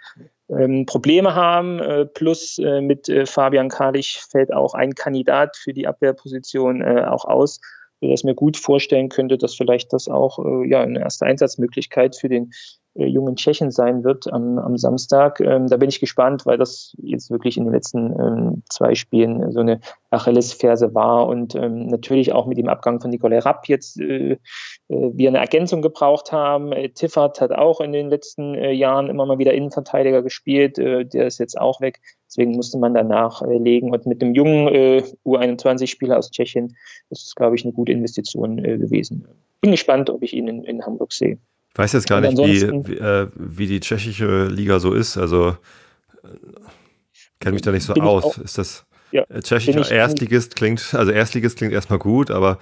[0.49, 1.79] ähm, Probleme haben.
[1.79, 7.25] Äh, plus äh, mit äh, Fabian Kalich fällt auch ein Kandidat für die Abwehrposition auch
[7.25, 7.61] aus
[8.03, 12.53] sodass mir gut vorstellen könnte, dass vielleicht das auch ja, eine erste Einsatzmöglichkeit für den
[13.05, 15.41] jungen Tschechen sein wird am, am Samstag.
[15.41, 19.51] Ähm, da bin ich gespannt, weil das jetzt wirklich in den letzten ähm, zwei Spielen
[19.53, 19.81] so eine
[20.11, 24.39] Achillesferse war und ähm, natürlich auch mit dem Abgang von Nikolai Rapp jetzt äh, äh,
[24.89, 26.73] wir eine Ergänzung gebraucht haben.
[26.73, 31.05] Äh, Tiffert hat auch in den letzten äh, Jahren immer mal wieder Innenverteidiger gespielt, äh,
[31.05, 32.01] der ist jetzt auch weg.
[32.29, 36.77] Deswegen musste man danach äh, legen und mit dem jungen äh, U21-Spieler aus Tschechien
[37.11, 39.27] ist es, glaube ich, eine gute Investition äh, gewesen.
[39.61, 41.39] Bin gespannt, ob ich ihn in, in Hamburg sehe.
[41.77, 45.19] Ich weiß jetzt gar nicht, wie, wie, äh, wie, die tschechische Liga so ist.
[45.19, 45.49] Also
[46.25, 46.29] äh,
[47.39, 48.25] kenne mich da nicht so aus.
[48.25, 52.59] Auch, ist das ja, äh, tschechischer Erstligist klingt, also Erstligist klingt erstmal gut, aber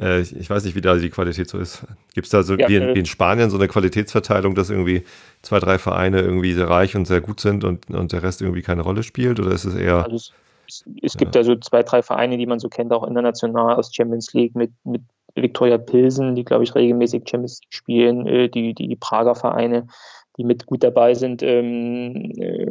[0.00, 1.82] äh, ich weiß nicht, wie da die Qualität so ist.
[2.14, 4.70] Gibt es da so ja, wie, in, äh, wie, in, Spanien so eine Qualitätsverteilung, dass
[4.70, 5.02] irgendwie
[5.42, 8.62] zwei, drei Vereine irgendwie sehr reich und sehr gut sind und, und der Rest irgendwie
[8.62, 9.40] keine Rolle spielt?
[9.40, 10.04] Oder ist es eher.
[10.04, 10.14] Also
[10.68, 11.42] es, es, gibt ja.
[11.42, 15.02] so zwei, drei Vereine, die man so kennt, auch international aus Champions League mit, mit
[15.34, 19.86] Viktoria Pilsen, die, glaube ich, regelmäßig Champions League spielen, äh, die, die Prager Vereine,
[20.36, 21.42] die mit gut dabei sind.
[21.42, 22.70] Ähm, äh,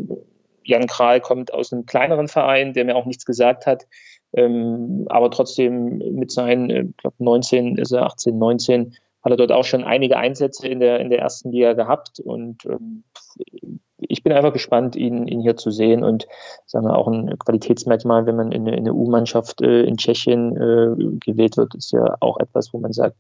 [0.66, 3.86] Jan Kral kommt aus einem kleineren Verein, der mir auch nichts gesagt hat,
[4.34, 9.38] ähm, aber trotzdem mit seinen, ich äh, glaube 19 ist er 18, 19, hat er
[9.38, 13.04] dort auch schon einige Einsätze in der, in der ersten Liga gehabt und ähm,
[14.10, 16.28] ich bin einfach gespannt, ihn, ihn hier zu sehen und
[16.66, 21.20] sagen wir auch ein Qualitätsmerkmal, wenn man in eine, eine U-Mannschaft äh, in Tschechien äh,
[21.20, 23.18] gewählt wird, ist ja auch etwas, wo man sagt,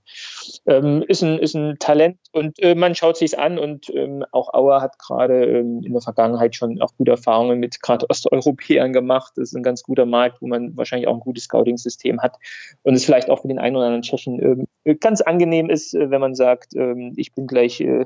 [0.65, 4.53] ähm, ist, ein, ist ein Talent und äh, man schaut sich an und ähm, auch
[4.53, 9.33] Auer hat gerade ähm, in der Vergangenheit schon auch gute Erfahrungen mit gerade Osteuropäern gemacht.
[9.35, 12.37] Das ist ein ganz guter Markt, wo man wahrscheinlich auch ein gutes Scouting-System hat
[12.83, 16.09] und es vielleicht auch für den einen oder anderen Tschechen ähm, ganz angenehm ist, äh,
[16.09, 18.05] wenn man sagt, ähm, ich bin gleich äh,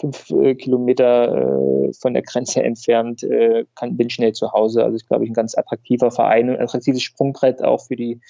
[0.00, 4.84] fünf äh, Kilometer äh, von der Grenze entfernt, äh, kann, bin schnell zu Hause.
[4.84, 8.20] Also ich glaube, ich ein ganz attraktiver Verein und ein attraktives Sprungbrett auch für die,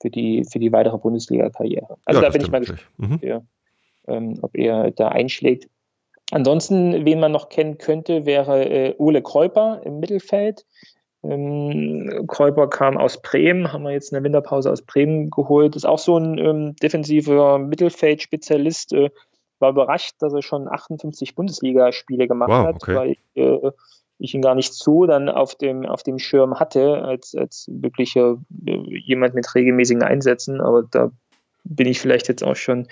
[0.00, 1.96] für die, für die weitere Bundesliga-Karriere.
[2.04, 3.18] Also ja, da bin ich mal gespannt, mhm.
[3.22, 3.42] ja,
[4.06, 5.68] ähm, ob er da einschlägt.
[6.30, 10.66] Ansonsten, wen man noch kennen könnte, wäre äh, Ole Kreuper im Mittelfeld.
[11.22, 15.74] Ähm, Kreuper kam aus Bremen, haben wir jetzt eine Winterpause aus Bremen geholt.
[15.74, 19.10] Ist auch so ein ähm, defensiver Mittelfeldspezialist, äh,
[19.60, 23.70] war überrascht, dass er schon 58 Bundesligaspiele gemacht wow, hat, weil ich, äh,
[24.18, 28.38] ich, ihn gar nicht so dann auf dem, auf dem Schirm hatte, als, als wirklicher
[28.66, 30.60] äh, jemand mit regelmäßigen Einsätzen.
[30.60, 31.10] Aber da
[31.64, 32.88] bin ich vielleicht jetzt auch schon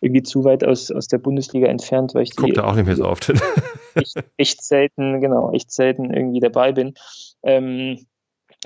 [0.00, 2.96] irgendwie zu weit aus, aus der Bundesliga entfernt, weil ich Guck da auch nicht mehr
[2.96, 3.40] so oft hin.
[3.94, 6.94] echt, echt selten, genau, echt selten irgendwie dabei bin.
[7.42, 8.06] Ähm,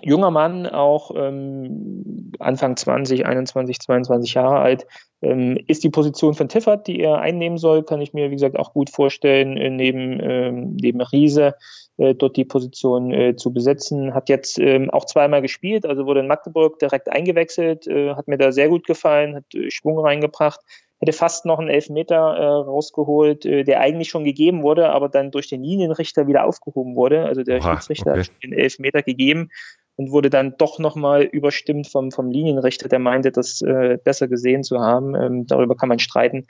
[0.01, 4.87] junger Mann, auch ähm, Anfang 20, 21, 22 Jahre alt,
[5.21, 8.59] ähm, ist die Position von Tiffert, die er einnehmen soll, kann ich mir, wie gesagt,
[8.59, 11.55] auch gut vorstellen, äh, neben, ähm, neben Riese
[11.99, 14.15] äh, dort die Position äh, zu besetzen.
[14.15, 18.39] Hat jetzt ähm, auch zweimal gespielt, also wurde in Magdeburg direkt eingewechselt, äh, hat mir
[18.39, 20.61] da sehr gut gefallen, hat äh, Schwung reingebracht
[21.03, 25.33] hätte fast noch einen Elfmeter äh, rausgeholt, äh, der eigentlich schon gegeben wurde, aber dann
[25.33, 27.25] durch den Linienrichter wieder aufgehoben wurde.
[27.25, 28.21] Also der Oha, Schiedsrichter okay.
[28.21, 29.51] hat den Elfmeter gegeben
[29.97, 34.63] und wurde dann doch nochmal überstimmt vom, vom Linienrichter, der meinte, das äh, besser gesehen
[34.63, 35.15] zu haben.
[35.15, 36.47] Ähm, darüber kann man streiten.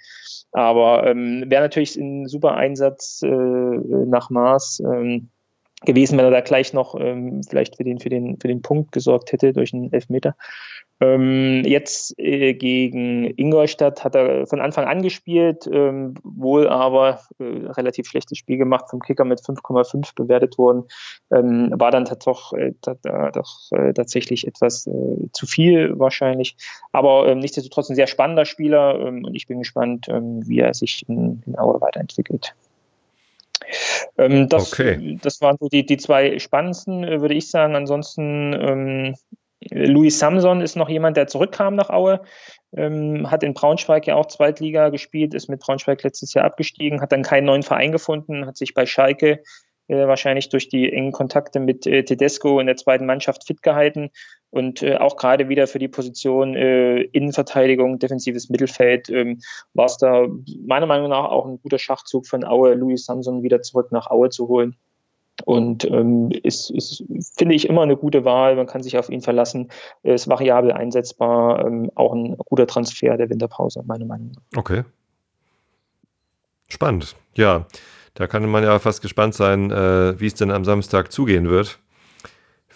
[0.52, 5.30] Aber ähm, wäre natürlich ein super Einsatz äh, nach Maß ähm,
[5.84, 8.92] gewesen, wenn er da gleich noch ähm, vielleicht für den, für, den, für den Punkt
[8.92, 10.34] gesorgt hätte durch einen Elfmeter.
[11.02, 17.44] Ähm, jetzt äh, gegen Ingolstadt hat er von Anfang an gespielt, ähm, wohl aber äh,
[17.72, 20.84] relativ schlechtes Spiel gemacht, vom Kicker mit 5,5 bewertet worden.
[21.34, 26.56] Ähm, war dann doch, äh, doch äh, tatsächlich etwas äh, zu viel wahrscheinlich.
[26.92, 30.72] Aber ähm, nichtsdestotrotz ein sehr spannender Spieler ähm, und ich bin gespannt, ähm, wie er
[30.72, 32.54] sich in, in Aue weiterentwickelt.
[34.16, 35.18] Das, okay.
[35.22, 37.74] das waren so die, die zwei spannendsten, äh, würde ich sagen.
[37.74, 39.14] Ansonsten
[39.70, 42.22] Louis Samson ist noch jemand, der zurückkam nach Aue,
[42.76, 47.12] ähm, hat in Braunschweig ja auch Zweitliga gespielt, ist mit Braunschweig letztes Jahr abgestiegen, hat
[47.12, 49.42] dann keinen neuen Verein gefunden, hat sich bei Schalke
[49.88, 54.10] wahrscheinlich durch die engen Kontakte mit äh, Tedesco in der zweiten Mannschaft fit gehalten
[54.52, 59.40] und äh, auch gerade wieder für die Position äh, Innenverteidigung, defensives Mittelfeld ähm,
[59.72, 60.26] war es da
[60.66, 64.28] meiner Meinung nach auch ein guter Schachzug von Aue, Louis Samson wieder zurück nach Aue
[64.28, 64.76] zu holen.
[65.46, 67.02] Und ähm, ist, ist,
[67.34, 68.54] finde ich, immer eine gute Wahl.
[68.54, 69.70] Man kann sich auf ihn verlassen.
[70.02, 71.66] Er ist variabel einsetzbar.
[71.66, 74.58] Ähm, auch ein guter Transfer der Winterpause, meiner Meinung nach.
[74.58, 74.84] Okay.
[76.68, 77.16] Spannend.
[77.34, 77.66] Ja,
[78.14, 81.78] Da kann man ja fast gespannt sein, äh, wie es denn am Samstag zugehen wird,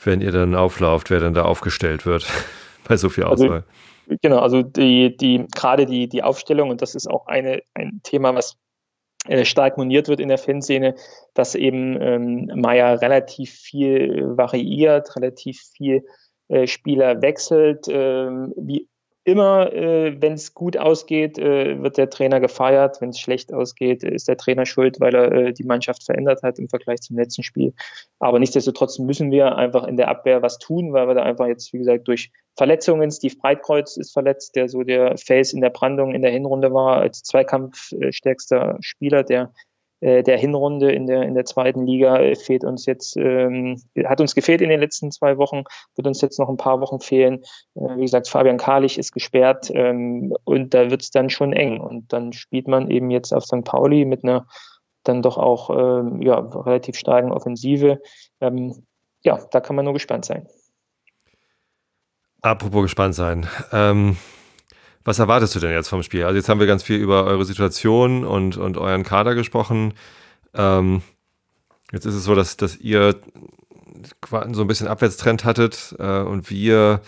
[0.03, 2.27] wenn ihr dann auflauft, wer dann da aufgestellt wird
[2.89, 3.65] bei so viel also, Auswahl.
[4.07, 8.01] Also, genau, also die, die, gerade die, die Aufstellung, und das ist auch eine, ein
[8.03, 8.57] Thema, was
[9.27, 10.95] äh, stark moniert wird in der Fanszene,
[11.35, 16.05] dass eben ähm, Meier relativ viel variiert, relativ viel
[16.49, 18.89] äh, Spieler wechselt, äh, wie
[19.27, 23.01] immer, äh, wenn es gut ausgeht, äh, wird der Trainer gefeiert.
[23.01, 26.61] Wenn es schlecht ausgeht, ist der Trainer schuld, weil er äh, die Mannschaft verändert hat
[26.61, 27.75] im Vergleich zum letzten Spiel.
[28.21, 31.73] Aber nichtsdestotrotz müssen wir einfach in der Abwehr was tun, weil wir da einfach jetzt,
[31.73, 36.15] wie gesagt, durch Verletzungen, Steve Breitkreuz ist verletzt, der so der Face in der Brandung
[36.15, 41.45] in der Hinrunde war, als zweikampfstärkster Spieler, der äh, der Hinrunde in der, in der
[41.45, 45.65] zweiten Liga äh, fehlt uns jetzt, ähm, hat uns gefehlt in den letzten zwei Wochen,
[45.95, 47.43] wird uns jetzt noch ein paar Wochen fehlen.
[47.75, 51.81] Äh, wie gesagt, Fabian Karlich ist gesperrt ähm, und da wird es dann schon eng.
[51.81, 53.65] Und dann spielt man eben jetzt auf St.
[53.65, 54.47] Pauli mit einer
[55.05, 58.01] dann doch auch ähm, ja, relativ starken Offensive.
[58.41, 58.87] Ähm,
[59.23, 60.47] ja, da kann man nur gespannt sein.
[62.43, 63.47] Apropos gespannt sein.
[63.73, 64.17] Ähm,
[65.07, 66.25] was erwartest du denn jetzt vom Spiel?
[66.25, 69.95] Also jetzt haben wir ganz viel über eure Situation und, und euren Kader gesprochen.
[70.53, 71.01] Ähm,
[71.93, 73.15] jetzt ist es so, dass, dass ihr
[74.53, 77.01] so ein bisschen Abwärtstrend hattet äh, und wir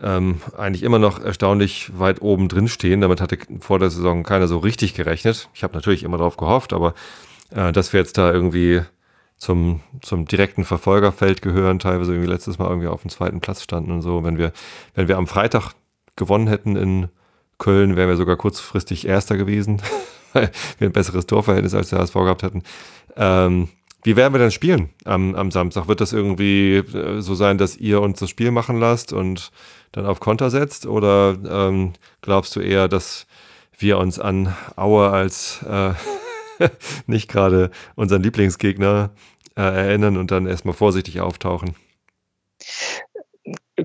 [0.00, 3.00] ähm, eigentlich immer noch erstaunlich weit oben drin stehen.
[3.00, 5.48] Damit hatte vor der Saison keiner so richtig gerechnet.
[5.54, 6.94] Ich habe natürlich immer darauf gehofft, aber
[7.50, 8.82] äh, dass wir jetzt da irgendwie
[9.38, 13.90] zum, zum direkten Verfolgerfeld gehören, teilweise irgendwie letztes Mal irgendwie auf dem zweiten Platz standen
[13.90, 14.22] und so.
[14.22, 14.52] Wenn wir,
[14.94, 15.72] wenn wir am Freitag
[16.14, 17.08] gewonnen hätten in
[17.58, 19.82] Köln wären wir sogar kurzfristig Erster gewesen,
[20.32, 22.62] weil wir ein besseres Torverhältnis als der HSV gehabt hätten.
[23.16, 23.68] Ähm,
[24.04, 25.88] wie werden wir denn spielen am, am Samstag?
[25.88, 29.50] Wird das irgendwie äh, so sein, dass ihr uns das Spiel machen lasst und
[29.92, 30.86] dann auf Konter setzt?
[30.86, 33.26] Oder ähm, glaubst du eher, dass
[33.78, 35.94] wir uns an Aue als äh,
[37.06, 39.10] nicht gerade unseren Lieblingsgegner
[39.56, 41.74] äh, erinnern und dann erstmal vorsichtig auftauchen?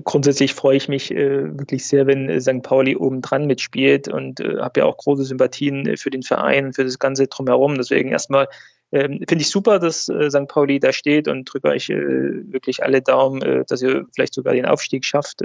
[0.04, 2.62] Grundsätzlich freue ich mich äh, wirklich sehr, wenn äh, St.
[2.62, 6.72] Pauli oben dran mitspielt und äh, habe ja auch große Sympathien äh, für den Verein,
[6.72, 7.76] für das Ganze drumherum.
[7.76, 8.48] Deswegen erstmal
[8.92, 10.48] ähm, finde ich super, dass äh, St.
[10.48, 11.96] Pauli da steht und drücke euch äh,
[12.52, 15.42] wirklich alle Daumen, dass ihr vielleicht sogar den Aufstieg schafft.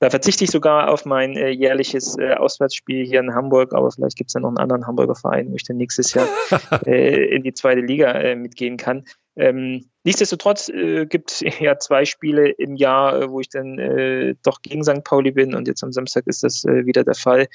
[0.00, 4.16] Da verzichte ich sogar auf mein äh, jährliches äh, Auswärtsspiel hier in Hamburg, aber vielleicht
[4.16, 6.28] gibt es ja noch einen anderen Hamburger Verein, wo ich dann nächstes Jahr
[6.86, 9.04] in die zweite Liga mitgehen kann.
[9.38, 14.34] Ähm, nichtsdestotrotz äh, gibt es ja zwei Spiele im Jahr, äh, wo ich dann äh,
[14.42, 15.04] doch gegen St.
[15.04, 17.46] Pauli bin und jetzt am Samstag ist das äh, wieder der Fall.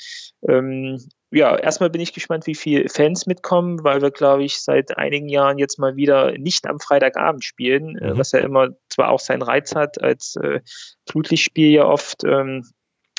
[0.48, 0.98] Ähm,
[1.32, 5.28] ja, erstmal bin ich gespannt, wie viele Fans mitkommen, weil wir, glaube ich, seit einigen
[5.28, 8.17] Jahren jetzt mal wieder nicht am Freitagabend spielen, äh, mhm.
[8.17, 10.62] was ja immer zwar auch seinen Reiz hat als äh,
[11.10, 12.24] Flutlichtspiel ja oft.
[12.24, 12.65] Ähm,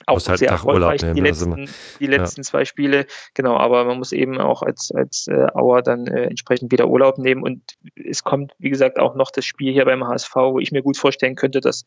[0.06, 1.68] auch halt sehr erfolgreich nehmen, die letzten,
[2.00, 2.44] die letzten ja.
[2.44, 3.06] zwei Spiele.
[3.34, 7.18] Genau, aber man muss eben auch als, als äh, Auer dann äh, entsprechend wieder Urlaub
[7.18, 7.42] nehmen.
[7.42, 7.62] Und
[7.94, 10.96] es kommt, wie gesagt, auch noch das Spiel hier beim HSV, wo ich mir gut
[10.96, 11.84] vorstellen könnte, dass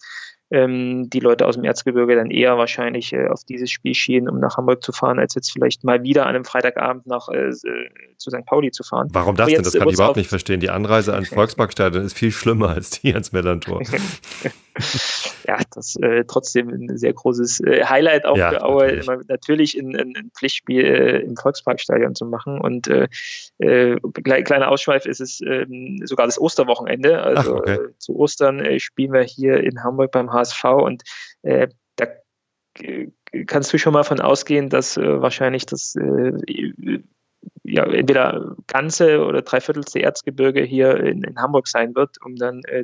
[0.50, 4.40] ähm, die Leute aus dem Erzgebirge dann eher wahrscheinlich äh, auf dieses Spiel schienen, um
[4.40, 8.30] nach Hamburg zu fahren, als jetzt vielleicht mal wieder an einem Freitagabend nach äh, zu
[8.30, 8.46] St.
[8.46, 9.10] Pauli zu fahren.
[9.12, 9.64] Warum das denn?
[9.64, 10.60] Das kann ich überhaupt nicht verstehen.
[10.60, 13.82] Die Anreise ans Volksparkstadion ist viel schlimmer als die ans Mellantor.
[15.48, 19.78] ja, das äh, trotzdem ein sehr großes äh, Highlight auch ja, für Aue, natürlich, natürlich
[19.78, 22.60] ein, ein, ein Pflichtspiel äh, im Volksparkstadion zu machen.
[22.60, 23.08] Und äh,
[23.60, 27.22] äh, kleiner Ausschweif ist es ähm, sogar das Osterwochenende.
[27.22, 27.76] Also Ach, okay.
[27.76, 31.04] Äh, zu Ostern spielen wir hier in Hamburg beim HSV und
[31.96, 32.08] da
[33.48, 35.96] kannst du schon mal von ausgehen, dass wahrscheinlich das
[37.70, 42.84] ja, entweder ganze oder dreiviertelste Erzgebirge hier in, in, Hamburg sein wird, um dann äh,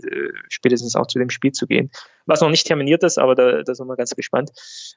[0.50, 1.90] spätestens auch zu dem Spiel zu gehen.
[2.26, 4.52] Was noch nicht terminiert ist, aber da, da sind wir ganz gespannt.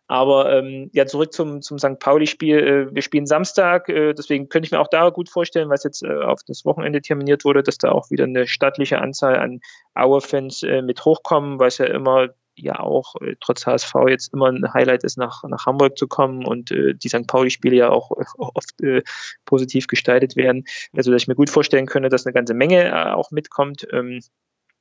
[0.08, 2.00] Aber ähm, ja, zurück zum, zum St.
[2.00, 2.58] Pauli-Spiel.
[2.58, 6.02] Äh, wir spielen Samstag, äh, deswegen könnte ich mir auch da gut vorstellen, was jetzt
[6.02, 9.60] äh, auf das Wochenende terminiert wurde, dass da auch wieder eine stattliche Anzahl an
[9.94, 14.46] Aue-Fans äh, mit hochkommen, weil es ja immer ja auch äh, trotz HSV jetzt immer
[14.50, 17.26] ein Highlight ist, nach, nach Hamburg zu kommen und äh, die St.
[17.26, 19.02] Pauli-Spiele ja auch äh, oft äh,
[19.44, 20.64] positiv gestaltet werden.
[20.94, 23.86] Also, dass ich mir gut vorstellen könnte, dass eine ganze Menge äh, auch mitkommt.
[23.92, 24.20] Ähm,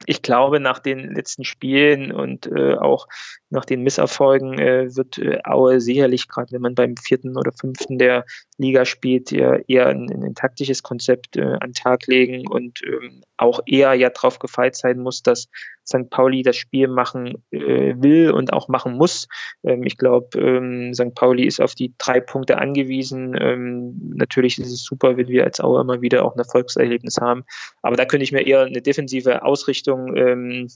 [0.05, 3.07] ich glaube, nach den letzten Spielen und äh, auch
[3.49, 8.25] nach den Misserfolgen wird Aue sicherlich, gerade wenn man beim vierten oder fünften der
[8.57, 13.61] Liga spielt, ja, eher ein, ein taktisches Konzept an den Tag legen und ähm, auch
[13.65, 15.47] eher ja darauf gefeit sein muss, dass
[15.87, 16.09] St.
[16.09, 19.27] Pauli das Spiel machen äh, will und auch machen muss.
[19.63, 21.13] Ähm, ich glaube, ähm, St.
[21.15, 23.35] Pauli ist auf die drei Punkte angewiesen.
[23.39, 27.43] Ähm, natürlich ist es super, wenn wir als Aue immer wieder auch ein Erfolgserlebnis haben.
[27.81, 30.67] Aber da könnte ich mir eher eine defensive Ausrichtung ähm,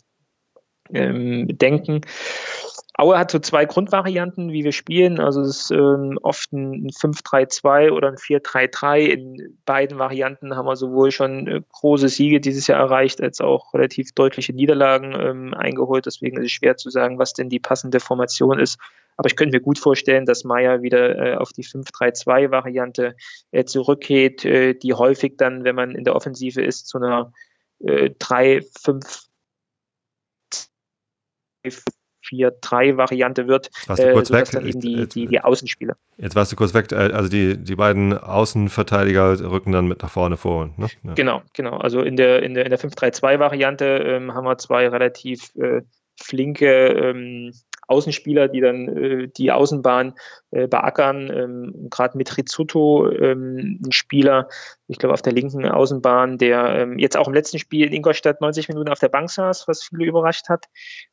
[0.94, 2.02] ähm, denken.
[3.00, 5.22] Aue hat so zwei Grundvarianten, wie wir spielen.
[5.22, 9.06] Also es ist ähm, oft ein 5-3-2 oder ein 4-3-3.
[9.06, 13.74] In beiden Varianten haben wir sowohl schon äh, große Siege dieses Jahr erreicht, als auch
[13.74, 16.08] relativ deutliche Niederlagen ähm, eingeholt.
[16.08, 18.78] Deswegen ist es schwer zu sagen, was denn die passende Formation ist.
[19.16, 23.16] Aber ich könnte mir gut vorstellen, dass Meier wieder äh, auf die 5-3-2-Variante
[23.52, 27.32] äh, zurückgeht, äh, die häufig dann, wenn man in der Offensive ist, zu einer
[27.82, 29.29] 3-5
[32.24, 34.50] 4-3-Variante wird, warst du kurz äh, weg.
[34.52, 35.96] dann die, die, die Außenspieler.
[36.18, 40.12] Jetzt warst du kurz weg, äh, also die, die beiden Außenverteidiger rücken dann mit nach
[40.12, 40.70] vorne vor.
[40.78, 40.88] Ne?
[41.04, 41.14] Ja.
[41.14, 41.78] Genau, genau.
[41.78, 45.82] Also in der, in der, in der 5-3-2-Variante ähm, haben wir zwei relativ äh,
[46.22, 47.54] flinke ähm,
[47.90, 50.14] Außenspieler, die dann äh, die Außenbahn
[50.52, 51.32] äh, beackern.
[51.34, 54.48] Ähm, Gerade mit Rizzuto, ähm, ein Spieler,
[54.88, 58.42] ich glaube auf der linken Außenbahn, der ähm, jetzt auch im letzten Spiel in Ingolstadt
[58.42, 60.66] 90 Minuten auf der Bank saß, was viele überrascht hat,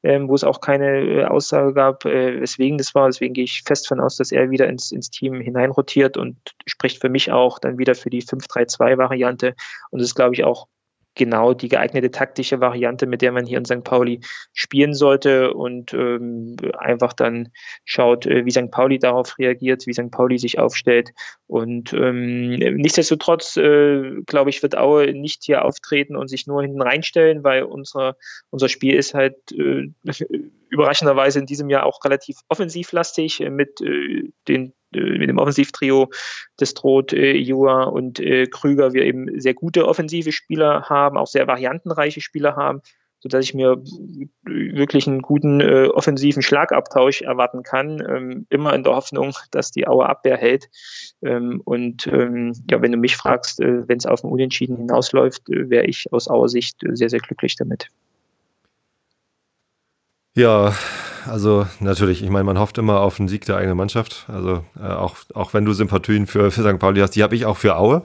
[0.02, 3.06] ähm, wo es auch keine äh, Aussage gab, äh, weswegen das war.
[3.06, 6.36] Deswegen gehe ich fest von aus, dass er wieder ins, ins Team hineinrotiert und
[6.66, 9.54] spricht für mich auch dann wieder für die 5-3-2-Variante.
[9.90, 10.68] Und das ist, glaube ich, auch
[11.16, 13.82] genau die geeignete taktische Variante, mit der man hier in St.
[13.82, 14.20] Pauli
[14.52, 17.48] spielen sollte und ähm, einfach dann
[17.84, 18.70] schaut, äh, wie St.
[18.70, 20.10] Pauli darauf reagiert, wie St.
[20.10, 21.12] Pauli sich aufstellt.
[21.48, 26.82] Und ähm, nichtsdestotrotz, äh, glaube ich, wird Aue nicht hier auftreten und sich nur hinten
[26.82, 28.16] reinstellen, weil unser,
[28.50, 29.88] unser Spiel ist halt äh,
[30.68, 36.10] überraschenderweise in diesem Jahr auch relativ offensivlastig mit äh, den mit dem Offensivtrio
[36.60, 41.26] des Droht, äh, Jua und äh, Krüger wir eben sehr gute offensive Spieler haben, auch
[41.26, 42.82] sehr variantenreiche Spieler haben,
[43.20, 43.82] sodass ich mir
[44.44, 49.88] wirklich einen guten äh, offensiven Schlagabtausch erwarten kann, ähm, immer in der Hoffnung, dass die
[49.88, 50.68] Auer Abwehr hält.
[51.22, 55.48] Ähm, und ähm, ja, wenn du mich fragst, äh, wenn es auf ein Unentschieden hinausläuft,
[55.48, 57.88] äh, wäre ich aus Auer Sicht sehr, sehr glücklich damit.
[60.34, 60.74] Ja,
[61.28, 64.26] also natürlich, ich meine, man hofft immer auf einen Sieg der eigenen Mannschaft.
[64.28, 66.78] Also äh, auch, auch wenn du Sympathien für, für St.
[66.78, 68.02] Pauli hast, die habe ich auch für Aue.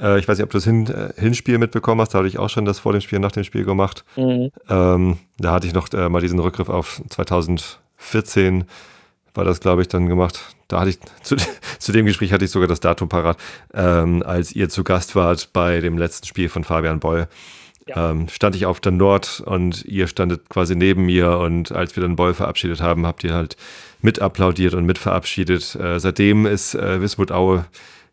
[0.00, 2.38] Äh, ich weiß nicht, ob du das Hin, äh, Hinspiel mitbekommen hast, da hatte ich
[2.38, 4.04] auch schon das vor dem Spiel, nach dem Spiel gemacht.
[4.16, 4.50] Mhm.
[4.68, 8.64] Ähm, da hatte ich noch äh, mal diesen Rückgriff auf 2014
[9.34, 10.56] war das, glaube ich, dann gemacht.
[10.68, 11.36] Da hatte ich, zu,
[11.78, 13.36] zu, dem Gespräch hatte ich sogar das Datum parat,
[13.74, 17.28] ähm, als ihr zu Gast wart bei dem letzten Spiel von Fabian Boll
[17.86, 18.10] ja.
[18.10, 22.02] ähm, stand ich auf der Nord und ihr standet quasi neben mir und als wir
[22.02, 23.56] dann Boll verabschiedet haben, habt ihr halt
[24.02, 25.74] mit applaudiert und mit verabschiedet.
[25.76, 27.66] Äh, seitdem ist äh, Wismut Aue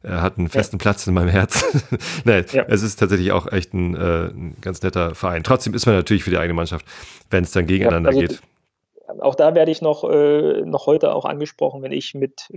[0.04, 0.82] äh, hat einen festen ja.
[0.82, 1.64] Platz in meinem Herz.
[2.26, 2.66] Nein, ja.
[2.68, 5.44] es ist tatsächlich auch echt ein, äh, ein, ganz netter Verein.
[5.44, 6.86] Trotzdem ist man natürlich für die eigene Mannschaft,
[7.30, 8.42] wenn es dann gegeneinander also, geht.
[9.20, 12.50] Auch da werde ich noch, äh, noch heute auch angesprochen, wenn ich mit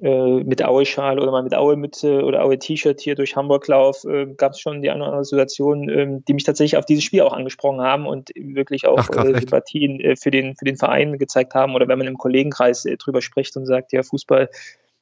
[0.00, 4.52] äh, mit Aue-Schal oder mal mit Aue-Mütze oder Aue-T-Shirt hier durch Hamburg laufe, äh, gab
[4.52, 7.32] es schon die eine oder andere Situation, äh, die mich tatsächlich auf dieses Spiel auch
[7.32, 11.18] angesprochen haben und wirklich auch Ach, krass, äh, Sympathien äh, für, den, für den Verein
[11.18, 11.74] gezeigt haben.
[11.74, 14.48] Oder wenn man im Kollegenkreis drüber spricht und sagt, ja, Fußball,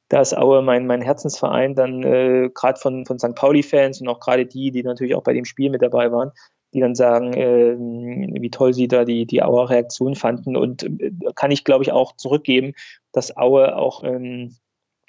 [0.09, 3.35] da ist Aue mein, mein Herzensverein, dann äh, gerade von, von St.
[3.35, 6.31] Pauli-Fans und auch gerade die, die natürlich auch bei dem Spiel mit dabei waren,
[6.73, 10.55] die dann sagen, äh, wie toll sie da die, die Auer Reaktion fanden.
[10.55, 12.73] Und äh, kann ich, glaube ich, auch zurückgeben,
[13.11, 14.55] dass Aue auch ähm,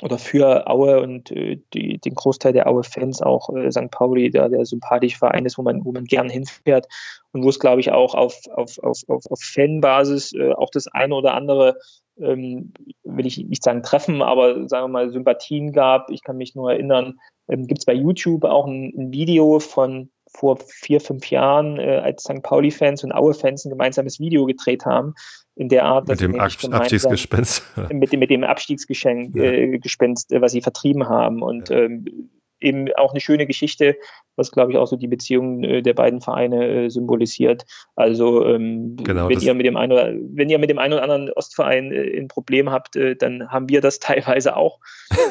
[0.02, 3.90] oder für Aue und äh, die, den Großteil der Aue-Fans auch äh, St.
[3.90, 6.86] Pauli, da der sympathische Verein ist, wo man, wo man gern hinfährt
[7.32, 10.86] und wo es, glaube ich, auch auf, auf, auf, auf, auf Fanbasis äh, auch das
[10.88, 11.78] eine oder andere,
[12.20, 12.72] ähm,
[13.04, 16.10] will ich nicht sagen Treffen, aber sagen wir mal Sympathien gab.
[16.10, 20.10] Ich kann mich nur erinnern, ähm, gibt es bei YouTube auch ein, ein Video von
[20.34, 22.42] vor vier, fünf Jahren, äh, als St.
[22.42, 25.14] Pauli-Fans und Aue-Fans ein gemeinsames Video gedreht haben,
[25.56, 27.62] in der Art, mit dem Abstiegsgespenst.
[27.92, 29.42] Mit, mit dem Abstiegsgespenst, ja.
[29.42, 31.42] äh, Gespenst, äh, was sie vertrieben haben.
[31.42, 31.80] Und ja.
[31.80, 33.96] ähm, eben auch eine schöne Geschichte,
[34.36, 37.64] was glaube ich auch so die Beziehung äh, der beiden Vereine äh, symbolisiert.
[37.96, 41.02] Also ähm, genau, wenn ihr mit dem einen oder wenn ihr mit dem einen oder
[41.02, 44.80] anderen Ostverein äh, ein Problem habt, äh, dann haben wir das teilweise auch.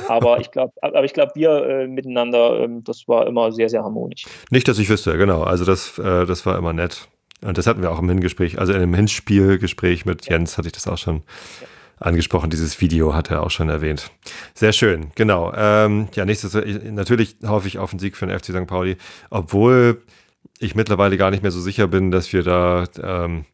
[0.08, 3.84] Aber ich glaube, aber ich glaube, wir äh, miteinander, ähm, das war immer sehr, sehr
[3.84, 4.26] harmonisch.
[4.50, 5.44] Nicht, dass ich wüsste, genau.
[5.44, 7.08] Also das, äh, das war immer nett.
[7.46, 10.88] Und das hatten wir auch im Hingespräch, also im Hinspielgespräch mit Jens hatte ich das
[10.88, 11.18] auch schon.
[11.62, 11.68] Ja
[12.00, 12.50] angesprochen.
[12.50, 14.12] Dieses Video hat er auch schon erwähnt.
[14.54, 15.52] Sehr schön, genau.
[15.56, 18.68] Ähm, ja, nächstes, natürlich hoffe ich auf einen Sieg für den FC St.
[18.68, 18.98] Pauli,
[19.30, 20.02] obwohl
[20.60, 23.46] ich mittlerweile gar nicht mehr so sicher bin, dass wir da, ähm,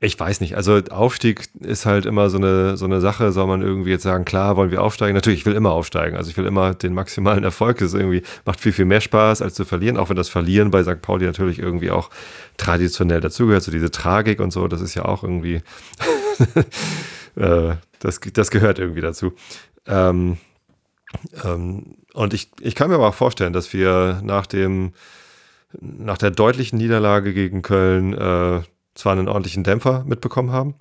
[0.00, 3.62] ich weiß nicht, also Aufstieg ist halt immer so eine, so eine Sache, soll man
[3.62, 5.14] irgendwie jetzt sagen, klar, wollen wir aufsteigen?
[5.14, 8.60] Natürlich, ich will immer aufsteigen, also ich will immer den maximalen Erfolg, das irgendwie macht
[8.60, 11.02] viel, viel mehr Spaß, als zu verlieren, auch wenn das Verlieren bei St.
[11.02, 12.10] Pauli natürlich irgendwie auch
[12.56, 15.62] traditionell dazugehört, so diese Tragik und so, das ist ja auch irgendwie
[17.36, 19.32] Äh, das, das gehört irgendwie dazu.
[19.86, 20.38] Ähm,
[21.44, 24.92] ähm, und ich, ich kann mir aber auch vorstellen, dass wir nach dem,
[25.80, 28.62] nach der deutlichen Niederlage gegen Köln, äh,
[28.94, 30.74] zwar einen ordentlichen Dämpfer mitbekommen haben,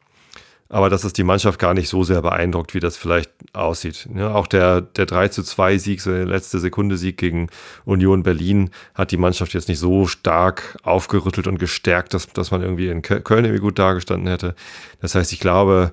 [0.68, 4.08] aber dass es die Mannschaft gar nicht so sehr beeindruckt, wie das vielleicht aussieht.
[4.16, 7.50] Ja, auch der, der 3 zu 2 Sieg, so der letzte Sekunde Sieg gegen
[7.84, 12.62] Union Berlin, hat die Mannschaft jetzt nicht so stark aufgerüttelt und gestärkt, dass, dass man
[12.62, 14.56] irgendwie in Köln irgendwie gut dargestanden hätte.
[15.02, 15.92] Das heißt, ich glaube,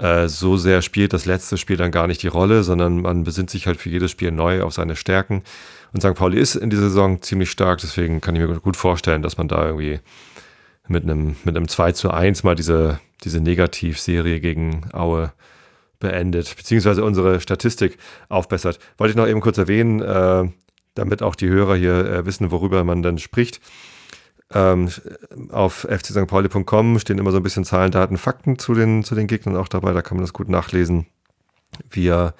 [0.00, 3.50] äh, so sehr spielt das letzte Spiel dann gar nicht die Rolle, sondern man besinnt
[3.50, 5.42] sich halt für jedes Spiel neu auf seine Stärken.
[5.92, 6.14] Und St.
[6.14, 9.48] Pauli ist in dieser Saison ziemlich stark, deswegen kann ich mir gut vorstellen, dass man
[9.48, 10.00] da irgendwie
[10.88, 15.32] mit einem, mit einem 2 zu 1 mal diese, diese Negativserie gegen Aue
[15.98, 17.98] beendet, beziehungsweise unsere Statistik
[18.28, 18.78] aufbessert.
[18.96, 20.48] Wollte ich noch eben kurz erwähnen, äh,
[20.94, 23.60] damit auch die Hörer hier äh, wissen, worüber man dann spricht.
[24.52, 24.90] Ähm,
[25.50, 29.56] auf fcstpauli.com stehen immer so ein bisschen Zahlen, Daten, Fakten zu den, zu den Gegnern
[29.56, 31.06] auch dabei, da kann man das gut nachlesen.
[31.88, 32.34] Wir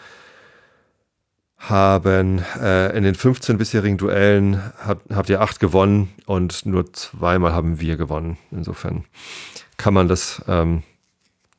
[1.61, 7.53] haben äh, in den 15 bisherigen Duellen hab, habt ihr acht gewonnen und nur zweimal
[7.53, 8.39] haben wir gewonnen.
[8.51, 9.05] Insofern
[9.77, 10.83] kann man das ähm,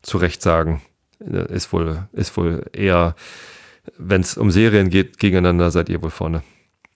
[0.02, 0.82] zu Recht sagen.
[1.20, 3.16] Äh, ist wohl, ist wohl eher,
[3.98, 6.42] wenn es um Serien geht, gegeneinander seid ihr wohl vorne.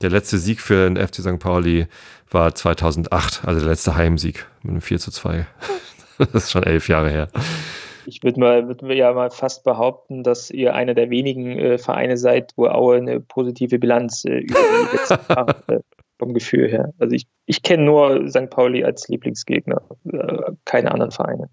[0.05, 1.39] Der letzte Sieg für den FC St.
[1.39, 1.87] Pauli
[2.29, 5.47] war 2008, also der letzte Heimsieg mit einem 4 zu 2.
[6.19, 7.27] das ist schon elf Jahre her
[8.05, 12.17] ich würde mal, würd ja mal fast behaupten, dass ihr einer der wenigen äh, Vereine
[12.17, 15.79] seid, wo Aue eine positive Bilanz äh, über die letzten Jahre äh,
[16.19, 16.93] vom Gefühl her.
[16.99, 18.51] Also ich, ich kenne nur St.
[18.51, 19.81] Pauli als Lieblingsgegner,
[20.13, 21.49] äh, keine anderen Vereine.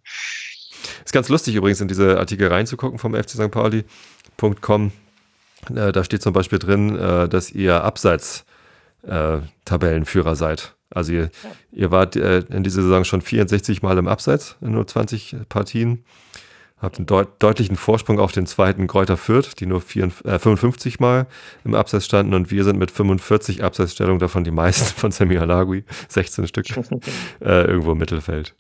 [1.03, 3.51] Ist ganz lustig übrigens in diese Artikel reinzugucken vom FC St.
[3.51, 4.93] Pauli.com.
[5.71, 8.45] Äh, da steht zum Beispiel drin, äh, dass ihr abseits
[9.65, 10.77] Tabellenführer seid.
[10.89, 11.31] Also ihr,
[11.73, 16.05] ihr wart in dieser Saison schon 64 Mal im Abseits in nur 20 Partien.
[16.83, 20.99] Habt einen deut deutlichen Vorsprung auf den zweiten Kräuter Fürth, die nur 54, äh, 55
[20.99, 21.29] Mal
[21.65, 25.85] im Abseits standen und wir sind mit 45 Abseitsstellungen, davon die meisten von Sami Alagui,
[26.09, 26.67] 16 Stück,
[27.41, 28.55] äh, irgendwo im Mittelfeld.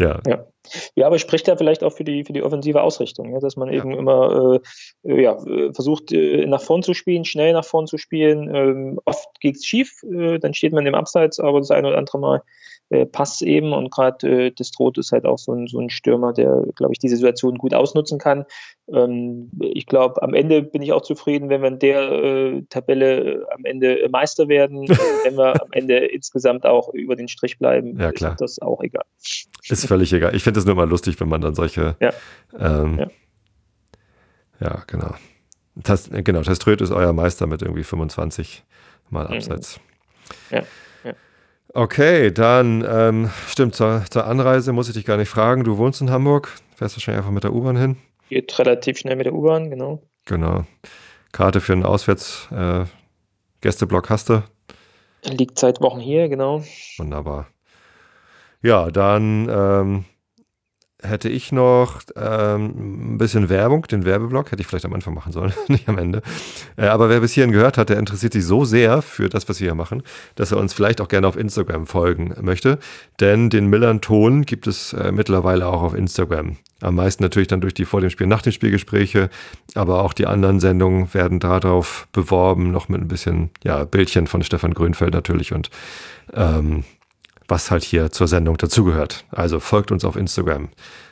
[0.00, 0.20] Ja.
[0.26, 0.46] ja.
[0.94, 3.68] Ja, aber spricht ja vielleicht auch für die, für die offensive Ausrichtung, ja, dass man
[3.68, 3.76] ja.
[3.76, 4.60] eben immer
[5.04, 5.36] äh, ja,
[5.72, 8.54] versucht, äh, nach vorn zu spielen, schnell nach vorn zu spielen.
[8.54, 11.98] Ähm, oft geht es schief, äh, dann steht man im Abseits, aber das eine oder
[11.98, 12.42] andere Mal
[12.90, 16.32] äh, Pass eben und gerade äh, Destrot ist halt auch so ein, so ein Stürmer,
[16.32, 18.44] der, glaube ich, die Situation gut ausnutzen kann.
[18.92, 23.20] Ähm, ich glaube, am Ende bin ich auch zufrieden, wenn wir in der äh, Tabelle
[23.20, 24.88] äh, am Ende Meister werden.
[25.24, 28.32] wenn wir am Ende insgesamt auch über den Strich bleiben, ja, klar.
[28.32, 29.04] ist das auch egal.
[29.68, 30.34] Ist völlig egal.
[30.34, 31.96] Ich finde es nur mal lustig, wenn man dann solche.
[32.00, 32.12] Ja,
[32.58, 33.10] ähm, ja.
[34.60, 35.14] ja genau.
[35.84, 38.64] Tas, genau, Teströt ist euer Meister mit irgendwie 25
[39.10, 39.34] Mal mhm.
[39.34, 39.80] Abseits.
[40.50, 40.62] Ja.
[41.72, 45.62] Okay, dann ähm, stimmt, zur, zur, Anreise muss ich dich gar nicht fragen.
[45.62, 47.96] Du wohnst in Hamburg, fährst wahrscheinlich einfach mit der U-Bahn hin.
[48.28, 50.02] Geht relativ schnell mit der U-Bahn, genau.
[50.24, 50.64] Genau.
[51.32, 54.42] Karte für einen Auswärts-Gästeblock äh, hast du?
[55.24, 56.64] Liegt seit Wochen hier, genau.
[56.98, 57.46] Wunderbar.
[58.62, 60.06] Ja, dann ähm,
[61.02, 65.32] hätte ich noch ähm, ein bisschen Werbung, den Werbeblock, hätte ich vielleicht am Anfang machen
[65.32, 66.22] sollen, nicht am Ende.
[66.76, 69.60] Äh, aber wer bis hierhin gehört hat, der interessiert sich so sehr für das, was
[69.60, 70.02] wir hier machen,
[70.34, 72.78] dass er uns vielleicht auch gerne auf Instagram folgen möchte.
[73.20, 76.56] Denn den Millern Ton gibt es äh, mittlerweile auch auf Instagram.
[76.82, 79.28] Am meisten natürlich dann durch die vor dem Spiel, nach dem Spielgespräche,
[79.74, 84.42] aber auch die anderen Sendungen werden darauf beworben, noch mit ein bisschen, ja, Bildchen von
[84.42, 85.70] Stefan Grünfeld natürlich und
[86.32, 86.84] ähm,
[87.50, 89.24] was halt hier zur Sendung dazugehört.
[89.30, 90.68] Also folgt uns auf Instagram,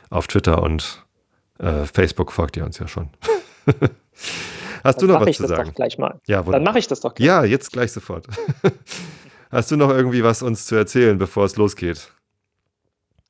[0.09, 1.05] auf Twitter und
[1.59, 3.09] äh, Facebook folgt ihr uns ja schon.
[4.83, 5.69] Hast Dann du noch was zu sagen?
[5.69, 6.19] Doch gleich mal.
[6.25, 7.27] Ja, Dann mache ich das doch gleich.
[7.27, 8.27] Ja, jetzt gleich sofort.
[9.51, 12.11] Hast du noch irgendwie was uns zu erzählen, bevor es losgeht?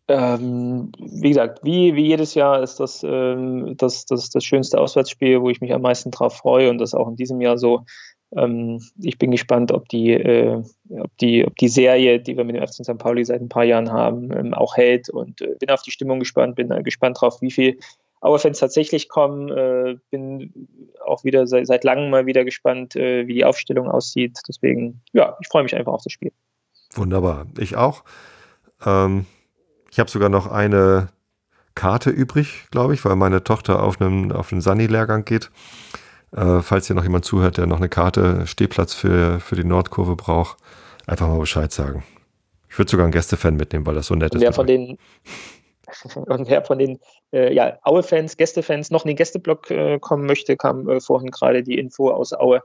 [0.10, 5.39] Ähm, wie gesagt, wie, wie jedes Jahr ist das, ähm, das, das das schönste Auswärtsspiel,
[5.41, 7.86] wo ich mich am meisten drauf freue und das auch in diesem Jahr so.
[8.36, 12.55] Ähm, ich bin gespannt, ob die, äh, ob, die, ob die Serie, die wir mit
[12.55, 12.97] dem FC St.
[12.97, 16.19] Pauli seit ein paar Jahren haben, ähm, auch hält und äh, bin auf die Stimmung
[16.19, 17.80] gespannt, bin äh, gespannt drauf, wie viel
[18.21, 19.49] Auer-Fans tatsächlich kommen.
[19.49, 20.67] Äh, bin
[21.05, 24.39] auch wieder seit, seit langem mal wieder gespannt, äh, wie die Aufstellung aussieht.
[24.47, 26.32] Deswegen, ja, ich freue mich einfach auf das Spiel.
[26.93, 27.47] Wunderbar.
[27.57, 28.03] Ich auch.
[28.86, 29.25] Ähm,
[29.91, 31.09] ich habe sogar noch eine
[31.75, 35.49] Karte übrig, glaube ich, weil meine Tochter auf einen, auf einen Sunny-Lehrgang geht.
[36.36, 40.15] Äh, falls hier noch jemand zuhört, der noch eine Karte, Stehplatz für, für die Nordkurve
[40.15, 40.57] braucht,
[41.07, 42.03] einfach mal Bescheid sagen.
[42.69, 44.43] Ich würde sogar einen Gästefan mitnehmen, weil das so nett und ist.
[44.43, 44.97] Wer von den,
[46.15, 46.99] und wer von den
[47.34, 51.63] äh, ja, Aue-Fans, Gästefans noch in den Gästeblock äh, kommen möchte, kam äh, vorhin gerade
[51.63, 52.61] die Info aus Aue,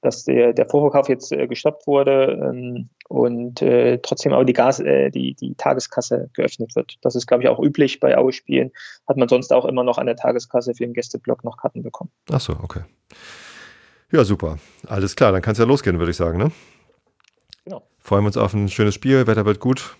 [0.00, 4.78] dass der, der Vorverkauf jetzt äh, gestoppt wurde ähm, und äh, trotzdem aber die, Gas,
[4.80, 6.98] äh, die, die Tageskasse geöffnet wird.
[7.02, 8.70] Das ist, glaube ich, auch üblich bei Aue-Spielen.
[9.08, 12.10] Hat man sonst auch immer noch an der Tageskasse für den Gästeblock noch Karten bekommen.
[12.30, 12.82] Ach so, okay.
[14.12, 14.58] Ja, super.
[14.86, 16.52] Alles klar, dann kann es ja losgehen, würde ich sagen, ne?
[17.64, 17.82] Genau.
[17.98, 19.96] Freuen wir uns auf ein schönes Spiel, Wetter wird gut.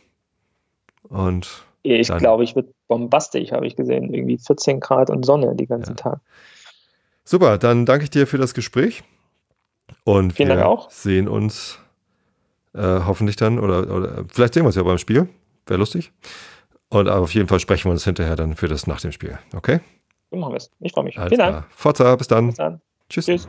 [1.09, 4.14] Und Ich glaube, ich wird bombastisch, habe ich gesehen.
[4.14, 5.96] Irgendwie 14 Grad und Sonne den ganzen ja.
[5.96, 6.20] Tag.
[7.24, 9.03] Super, dann danke ich dir für das Gespräch.
[10.05, 11.78] Und Vielen wir sehen uns
[12.74, 15.28] äh, hoffentlich dann, oder, oder vielleicht sehen wir uns ja beim Spiel.
[15.66, 16.12] Wäre lustig.
[16.89, 19.39] Und auf jeden Fall sprechen wir uns hinterher dann für das nach dem Spiel.
[19.55, 19.80] Okay?
[20.30, 20.70] So machen wir es.
[20.80, 21.18] Ich freue mich.
[21.18, 21.66] Alles Vielen Dank.
[21.70, 22.47] Forza, bis dann.
[22.49, 22.80] Bis dann.
[23.09, 23.26] Tschüss.
[23.26, 23.49] Tschüss.